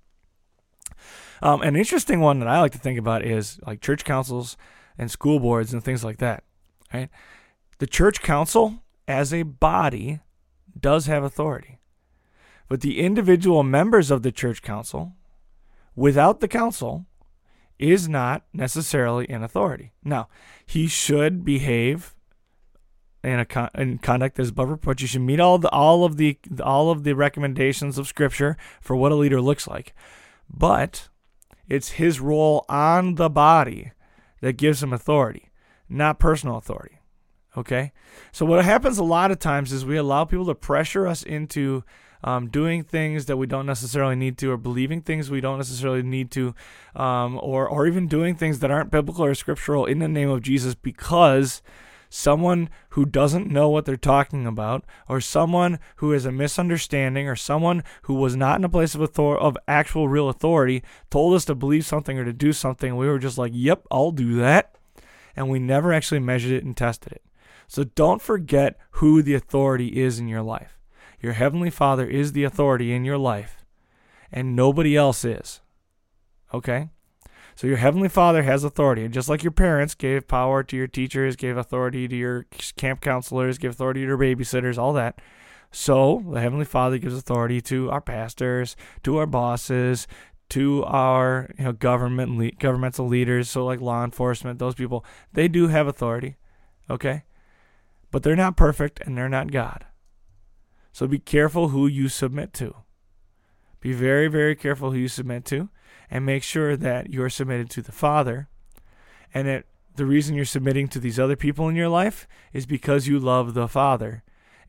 Um, 1.42 1.62
an 1.62 1.76
interesting 1.76 2.20
one 2.20 2.40
that 2.40 2.48
I 2.48 2.60
like 2.60 2.74
to 2.74 2.78
think 2.78 3.00
about 3.00 3.26
is 3.26 3.60
like 3.66 3.82
church 3.82 4.04
councils 4.04 4.58
and 4.98 5.10
school 5.10 5.40
boards 5.40 5.74
and 5.74 5.84
things 5.84 6.04
like 6.04 6.18
that. 6.18 6.44
Right? 6.94 7.10
The 7.80 7.88
church 7.88 8.22
council 8.22 8.84
as 9.08 9.34
a 9.34 9.44
body 9.44 10.20
does 10.80 11.08
have 11.08 11.24
authority. 11.24 11.80
But 12.68 12.82
the 12.82 13.00
individual 13.00 13.64
members 13.64 14.12
of 14.12 14.22
the 14.22 14.32
church 14.32 14.62
council, 14.62 15.14
without 15.96 16.40
the 16.40 16.48
council, 16.48 17.06
is 17.80 18.10
not 18.10 18.44
necessarily 18.54 19.26
in 19.26 19.42
authority. 19.42 19.94
Now, 20.04 20.28
he 20.66 20.88
should 20.88 21.44
behave 21.46 22.16
in 23.24 23.40
a 23.40 23.46
con- 23.46 23.70
in 23.76 23.98
conduct 23.98 24.36
that 24.36 24.44
is 24.44 24.50
above 24.50 24.70
reproach. 24.70 25.02
You 25.02 25.08
should 25.08 25.22
meet 25.22 25.40
all 25.40 25.58
the 25.58 25.70
all 25.70 26.06
of 26.06 26.18
the 26.18 26.38
all 26.64 26.92
of 26.92 27.04
the 27.04 27.16
recommendations 27.16 27.98
of 27.98 28.08
Scripture 28.08 28.58
for 28.82 28.96
what 28.96 29.12
a 29.12 29.16
leader 29.16 29.42
looks 29.42 29.68
like, 29.68 29.96
but 30.50 31.10
it's 31.68 31.92
his 31.92 32.20
role 32.20 32.66
on 32.70 33.16
the 33.16 33.30
body 33.30 33.92
that 34.42 34.54
gives 34.54 34.84
him 34.84 34.94
authority, 34.94 35.50
not 35.88 36.20
personal 36.20 36.58
authority. 36.58 36.99
Okay, 37.60 37.92
so 38.32 38.46
what 38.46 38.64
happens 38.64 38.98
a 38.98 39.04
lot 39.04 39.32
of 39.32 39.40
times 39.40 39.74
is 39.74 39.86
we 39.86 39.98
allow 39.98 40.24
people 40.24 40.46
to 40.46 40.56
pressure 40.56 41.06
us 41.06 41.24
into 41.24 41.84
um, 42.24 42.48
doing 42.48 42.84
things 42.84 43.26
that 43.26 43.36
we 43.36 43.48
don't 43.48 43.66
necessarily 43.66 44.16
need 44.16 44.38
to, 44.38 44.52
or 44.52 44.56
believing 44.56 45.02
things 45.02 45.30
we 45.30 45.42
don't 45.42 45.58
necessarily 45.58 46.02
need 46.02 46.32
to, 46.32 46.56
um, 46.96 47.38
or 47.44 47.68
or 47.68 47.86
even 47.86 48.08
doing 48.08 48.34
things 48.36 48.60
that 48.60 48.72
aren't 48.72 48.92
biblical 48.92 49.26
or 49.26 49.36
scriptural 49.36 49.86
in 49.86 50.00
the 50.00 50.08
name 50.08 50.30
of 50.30 50.42
Jesus 50.42 50.74
because 50.74 51.62
someone 52.10 52.70
who 52.92 53.06
doesn't 53.06 53.52
know 53.52 53.68
what 53.68 53.84
they're 53.84 53.98
talking 53.98 54.48
about, 54.48 54.86
or 55.10 55.20
someone 55.20 55.80
who 55.98 56.12
has 56.12 56.26
a 56.26 56.32
misunderstanding, 56.32 57.28
or 57.28 57.36
someone 57.36 57.84
who 58.04 58.14
was 58.14 58.38
not 58.38 58.58
in 58.58 58.64
a 58.64 58.70
place 58.70 58.96
of 58.96 59.02
author- 59.02 59.38
of 59.38 59.58
actual 59.68 60.08
real 60.08 60.30
authority 60.30 60.82
told 61.10 61.36
us 61.36 61.44
to 61.44 61.56
believe 61.56 61.86
something 61.86 62.18
or 62.18 62.24
to 62.24 62.32
do 62.32 62.54
something. 62.54 62.96
We 62.96 63.08
were 63.08 63.20
just 63.20 63.38
like, 63.38 63.52
"Yep, 63.54 63.86
I'll 63.92 64.12
do 64.12 64.36
that," 64.36 64.76
and 65.36 65.50
we 65.50 65.60
never 65.60 65.92
actually 65.92 66.20
measured 66.20 66.54
it 66.54 66.64
and 66.64 66.78
tested 66.78 67.12
it. 67.12 67.22
So 67.70 67.84
don't 67.84 68.20
forget 68.20 68.78
who 68.94 69.22
the 69.22 69.36
authority 69.36 70.02
is 70.02 70.18
in 70.18 70.28
your 70.28 70.42
life. 70.42 70.80
Your 71.22 71.34
heavenly 71.34 71.70
Father 71.70 72.08
is 72.08 72.32
the 72.32 72.44
authority 72.44 72.92
in 72.92 73.06
your 73.06 73.20
life, 73.20 73.64
and 74.32 74.56
nobody 74.56 74.98
else 74.98 75.24
is. 75.24 75.62
Okay? 76.52 76.90
So 77.56 77.68
your 77.68 77.78
heavenly 77.78 78.10
Father 78.10 78.42
has 78.42 78.64
authority, 78.64 79.06
And 79.06 79.14
just 79.14 79.30
like 79.30 79.44
your 79.44 79.52
parents 79.52 79.94
gave 79.94 80.28
power 80.28 80.64
to 80.64 80.76
your 80.76 80.88
teachers, 80.88 81.36
gave 81.36 81.58
authority 81.58 82.08
to 82.08 82.16
your 82.16 82.48
camp 82.76 83.02
counselors, 83.02 83.60
gave 83.60 83.72
authority 83.72 84.02
to 84.02 84.08
your 84.08 84.18
babysitters, 84.18 84.80
all 84.80 84.94
that. 84.94 85.22
So 85.70 86.24
the 86.28 86.42
heavenly 86.42 86.66
Father 86.66 86.98
gives 86.98 87.16
authority 87.16 87.62
to 87.62 87.92
our 87.92 88.02
pastors, 88.02 88.76
to 89.04 89.18
our 89.18 89.28
bosses, 89.28 90.08
to 90.50 90.84
our 90.86 91.52
you 91.60 91.66
know 91.66 91.74
government 91.74 92.36
le- 92.36 92.52
governmental 92.52 93.08
leaders, 93.08 93.48
so 93.48 93.64
like 93.64 93.80
law 93.80 94.04
enforcement, 94.04 94.58
those 94.58 94.74
people, 94.74 95.06
they 95.34 95.48
do 95.48 95.68
have 95.68 95.88
authority, 95.88 96.38
okay? 96.90 97.26
But 98.12 98.24
they're 98.24 98.36
not 98.36 98.58
perfect 98.58 99.02
and 99.02 99.18
they're 99.18 99.30
not 99.30 99.52
God. 99.52 99.86
So 100.92 101.08
be 101.08 101.20
careful 101.20 101.70
who 101.70 101.88
you 101.88 102.10
submit 102.10 102.54
to. 102.54 102.76
Be 103.80 103.94
very, 103.94 104.28
very 104.28 104.56
careful 104.56 104.92
who 104.92 104.98
you 104.98 105.08
submit 105.08 105.46
to 105.46 105.70
and 106.10 106.26
make 106.26 106.44
sure 106.44 106.76
that 106.76 107.10
you're 107.10 107.30
submitted 107.30 107.70
to 107.72 107.82
the 107.82 107.92
Father 107.92 108.50
and 109.34 109.48
that 109.48 109.66
the 109.96 110.06
reason 110.06 110.36
you're 110.36 110.46
submitting 110.46 110.88
to 110.90 111.00
these 111.00 111.20
other 111.20 111.36
people 111.36 111.70
in 111.70 111.76
your 111.76 111.90
life 111.90 112.28
is 112.52 112.66
because 112.66 113.08
you 113.08 113.20
love 113.20 113.54
the 113.54 113.68
Father 113.68 114.24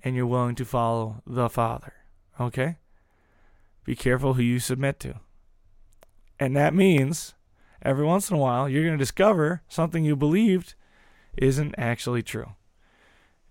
and 0.05 0.15
you're 0.15 0.27
willing 0.27 0.55
to 0.57 0.65
follow 0.65 1.23
the 1.27 1.49
Father. 1.49 1.95
Okay? 2.39 2.79
Be 3.85 3.95
careful 3.95 4.35
who 4.35 4.43
you 4.43 4.59
submit 4.59 5.01
to. 5.01 5.15
And 6.39 6.57
that 6.57 6.75
means 6.75 7.35
every 7.83 8.05
once 8.05 8.31
in 8.31 8.37
a 8.37 8.41
while 8.41 8.69
you're 8.69 8.85
going 8.85 8.97
to 8.97 9.03
discover 9.03 9.63
something 9.69 10.05
you 10.05 10.17
believed 10.17 10.75
isn't 11.37 11.75
actually 11.79 12.23
true. 12.23 12.55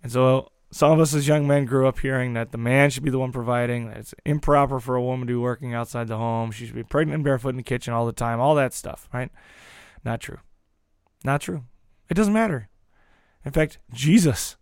And 0.02 0.12
so 0.12 0.52
some 0.72 0.92
of 0.92 1.00
us 1.00 1.14
as 1.14 1.28
young 1.28 1.48
men 1.48 1.66
grew 1.66 1.88
up 1.88 2.00
hearing 2.00 2.34
that 2.34 2.52
the 2.52 2.58
man 2.58 2.90
should 2.90 3.04
be 3.04 3.10
the 3.10 3.20
one 3.20 3.32
providing, 3.32 3.88
that 3.88 3.98
it's 3.98 4.14
improper 4.26 4.80
for 4.80 4.96
a 4.96 5.02
woman 5.02 5.28
to 5.28 5.34
be 5.34 5.38
working 5.38 5.74
outside 5.74 6.08
the 6.08 6.18
home, 6.18 6.52
she 6.52 6.66
should 6.66 6.76
be 6.76 6.84
pregnant 6.84 7.16
and 7.16 7.24
barefoot 7.24 7.50
in 7.50 7.58
the 7.58 7.64
kitchen 7.64 7.94
all 7.94 8.06
the 8.06 8.14
time, 8.14 8.40
all 8.40 8.56
that 8.56 8.74
stuff, 8.74 9.10
right? 9.14 9.32
Not 10.06 10.22
true. 10.22 10.40
Not 11.24 11.42
true. 11.42 11.64
It 12.10 12.14
doesn't 12.14 12.34
matter. 12.34 12.70
In 13.46 13.52
fact, 13.52 13.80
Jesus 13.94 14.58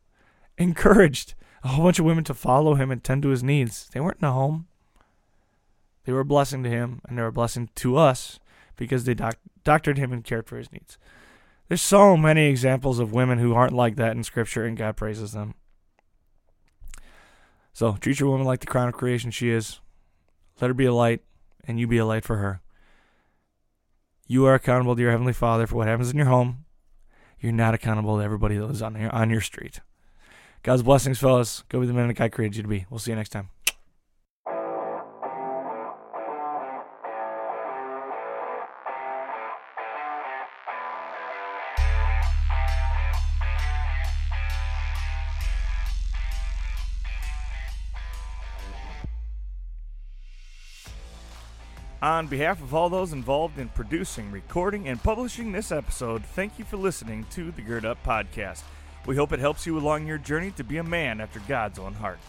encouraged 0.57 1.35
a 1.63 1.69
whole 1.69 1.85
bunch 1.85 1.99
of 1.99 2.05
women 2.05 2.23
to 2.25 2.33
follow 2.33 2.75
him 2.75 2.91
and 2.91 3.03
tend 3.03 3.23
to 3.23 3.29
his 3.29 3.43
needs. 3.43 3.89
They 3.91 3.99
weren't 3.99 4.19
in 4.21 4.27
a 4.27 4.33
home. 4.33 4.67
They 6.05 6.13
were 6.13 6.21
a 6.21 6.25
blessing 6.25 6.63
to 6.63 6.69
him, 6.69 7.01
and 7.07 7.17
they 7.17 7.21
were 7.21 7.27
a 7.27 7.33
blessing 7.33 7.69
to 7.75 7.97
us 7.97 8.39
because 8.77 9.03
they 9.03 9.13
doc- 9.13 9.39
doctored 9.63 9.97
him 9.97 10.13
and 10.13 10.23
cared 10.23 10.47
for 10.47 10.57
his 10.57 10.71
needs. 10.71 10.97
There's 11.67 11.81
so 11.81 12.15
many 12.15 12.47
examples 12.47 12.99
of 12.99 13.11
women 13.11 13.39
who 13.39 13.53
aren't 13.53 13.73
like 13.73 13.95
that 13.97 14.15
in 14.15 14.23
Scripture, 14.23 14.65
and 14.65 14.77
God 14.77 14.95
praises 14.95 15.33
them. 15.33 15.55
So 17.73 17.97
treat 17.99 18.19
your 18.19 18.29
woman 18.29 18.47
like 18.47 18.61
the 18.61 18.67
crown 18.67 18.87
of 18.87 18.93
creation 18.93 19.31
she 19.31 19.49
is. 19.49 19.79
Let 20.59 20.69
her 20.69 20.73
be 20.73 20.85
a 20.85 20.93
light, 20.93 21.21
and 21.67 21.79
you 21.79 21.85
be 21.85 21.97
a 21.97 22.05
light 22.05 22.23
for 22.23 22.37
her. 22.37 22.61
You 24.25 24.45
are 24.45 24.55
accountable 24.55 24.95
to 24.95 25.01
your 25.01 25.11
heavenly 25.11 25.33
Father 25.33 25.67
for 25.67 25.75
what 25.75 25.87
happens 25.87 26.09
in 26.09 26.17
your 26.17 26.27
home. 26.27 26.65
You're 27.39 27.51
not 27.51 27.73
accountable 27.73 28.17
to 28.17 28.23
everybody 28.23 28.57
that 28.57 28.65
lives 28.65 28.81
on 28.81 28.99
your 28.99 29.13
on 29.13 29.29
your 29.29 29.41
street. 29.41 29.81
God's 30.63 30.83
blessings, 30.83 31.19
fellas. 31.19 31.63
Go 31.69 31.79
be 31.79 31.87
the 31.87 31.93
man 31.93 32.07
that 32.07 32.15
God 32.15 32.31
created 32.31 32.57
you 32.57 32.63
to 32.63 32.69
be. 32.69 32.85
We'll 32.89 32.99
see 32.99 33.11
you 33.11 33.15
next 33.15 33.29
time. 33.29 33.49
On 52.01 52.27
behalf 52.27 52.61
of 52.61 52.75
all 52.75 52.89
those 52.89 53.11
involved 53.11 53.57
in 53.57 53.69
producing, 53.69 54.29
recording, 54.29 54.87
and 54.87 55.01
publishing 55.01 55.51
this 55.51 55.71
episode, 55.71 56.23
thank 56.23 56.59
you 56.59 56.65
for 56.65 56.77
listening 56.77 57.25
to 57.31 57.49
the 57.49 57.63
Gird 57.63 57.85
Up 57.85 57.97
Podcast. 58.05 58.61
We 59.07 59.15
hope 59.15 59.33
it 59.33 59.39
helps 59.39 59.65
you 59.65 59.79
along 59.79 60.05
your 60.05 60.19
journey 60.19 60.51
to 60.51 60.63
be 60.63 60.77
a 60.77 60.83
man 60.83 61.19
after 61.19 61.39
God's 61.47 61.79
own 61.79 61.95
heart. 61.95 62.19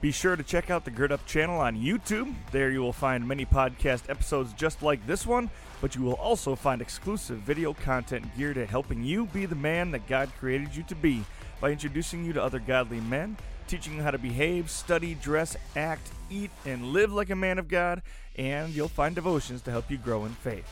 Be 0.00 0.10
sure 0.10 0.36
to 0.36 0.42
check 0.42 0.70
out 0.70 0.86
the 0.86 0.90
Gird 0.90 1.12
Up 1.12 1.24
channel 1.26 1.60
on 1.60 1.76
YouTube. 1.76 2.32
There 2.50 2.70
you 2.70 2.80
will 2.80 2.94
find 2.94 3.28
many 3.28 3.44
podcast 3.44 4.08
episodes 4.08 4.54
just 4.54 4.82
like 4.82 5.06
this 5.06 5.26
one, 5.26 5.50
but 5.82 5.94
you 5.94 6.00
will 6.00 6.14
also 6.14 6.54
find 6.54 6.80
exclusive 6.80 7.40
video 7.40 7.74
content 7.74 8.24
geared 8.38 8.56
at 8.56 8.70
helping 8.70 9.04
you 9.04 9.26
be 9.26 9.44
the 9.44 9.54
man 9.54 9.90
that 9.90 10.06
God 10.06 10.32
created 10.38 10.74
you 10.74 10.82
to 10.84 10.94
be 10.94 11.22
by 11.60 11.70
introducing 11.70 12.24
you 12.24 12.32
to 12.32 12.42
other 12.42 12.58
godly 12.58 13.00
men 13.00 13.36
teaching 13.66 13.96
you 13.96 14.02
how 14.02 14.10
to 14.10 14.18
behave, 14.18 14.70
study, 14.70 15.14
dress, 15.14 15.56
act, 15.76 16.08
eat, 16.30 16.50
and 16.64 16.86
live 16.86 17.12
like 17.12 17.30
a 17.30 17.36
man 17.36 17.58
of 17.58 17.68
God, 17.68 18.02
and 18.36 18.72
you'll 18.72 18.88
find 18.88 19.14
devotions 19.14 19.62
to 19.62 19.70
help 19.70 19.90
you 19.90 19.98
grow 19.98 20.24
in 20.24 20.32
faith. 20.32 20.68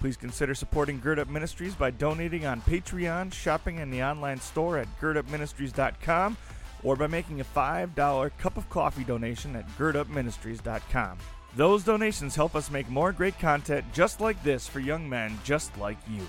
Please 0.00 0.16
consider 0.16 0.54
supporting 0.54 1.00
Gird 1.00 1.18
Up 1.18 1.28
Ministries 1.28 1.74
by 1.74 1.90
donating 1.90 2.46
on 2.46 2.60
Patreon, 2.62 3.32
shopping 3.32 3.78
in 3.78 3.90
the 3.90 4.02
online 4.02 4.40
store 4.40 4.78
at 4.78 4.88
girdupministries.com, 5.00 6.36
or 6.82 6.96
by 6.96 7.06
making 7.06 7.40
a 7.40 7.44
$5 7.44 8.30
cup 8.38 8.56
of 8.56 8.68
coffee 8.68 9.04
donation 9.04 9.56
at 9.56 9.68
girdupministries.com. 9.78 11.18
Those 11.56 11.84
donations 11.84 12.36
help 12.36 12.54
us 12.54 12.70
make 12.70 12.88
more 12.90 13.12
great 13.12 13.38
content 13.38 13.84
just 13.94 14.20
like 14.20 14.42
this 14.42 14.68
for 14.68 14.80
young 14.80 15.08
men 15.08 15.38
just 15.42 15.76
like 15.78 15.96
you. 16.08 16.20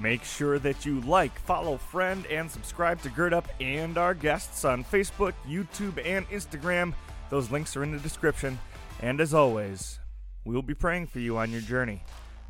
Make 0.00 0.24
sure 0.24 0.58
that 0.58 0.86
you 0.86 1.00
like, 1.02 1.38
follow, 1.40 1.76
friend, 1.76 2.24
and 2.26 2.50
subscribe 2.50 3.02
to 3.02 3.10
Gird 3.10 3.34
Up 3.34 3.48
and 3.60 3.98
our 3.98 4.14
guests 4.14 4.64
on 4.64 4.84
Facebook, 4.84 5.34
YouTube, 5.46 6.04
and 6.04 6.28
Instagram. 6.30 6.94
Those 7.28 7.50
links 7.50 7.76
are 7.76 7.82
in 7.82 7.92
the 7.92 7.98
description. 7.98 8.58
And 9.00 9.20
as 9.20 9.34
always, 9.34 9.98
we 10.44 10.54
will 10.54 10.62
be 10.62 10.74
praying 10.74 11.08
for 11.08 11.18
you 11.18 11.36
on 11.36 11.50
your 11.50 11.60
journey. 11.60 12.02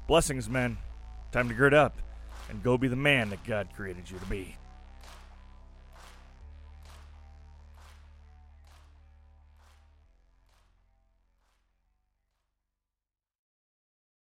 Blessings, 0.07 0.49
men. 0.49 0.79
Time 1.33 1.49
to 1.49 1.55
gird 1.55 1.75
up 1.75 1.97
and 2.49 2.63
go 2.63 2.79
be 2.79 2.89
the 2.89 2.97
man 2.97 3.31
that 3.31 3.45
God 3.45 3.69
created 3.75 4.11
you 4.11 4.19
to 4.19 4.27
be. 4.27 4.57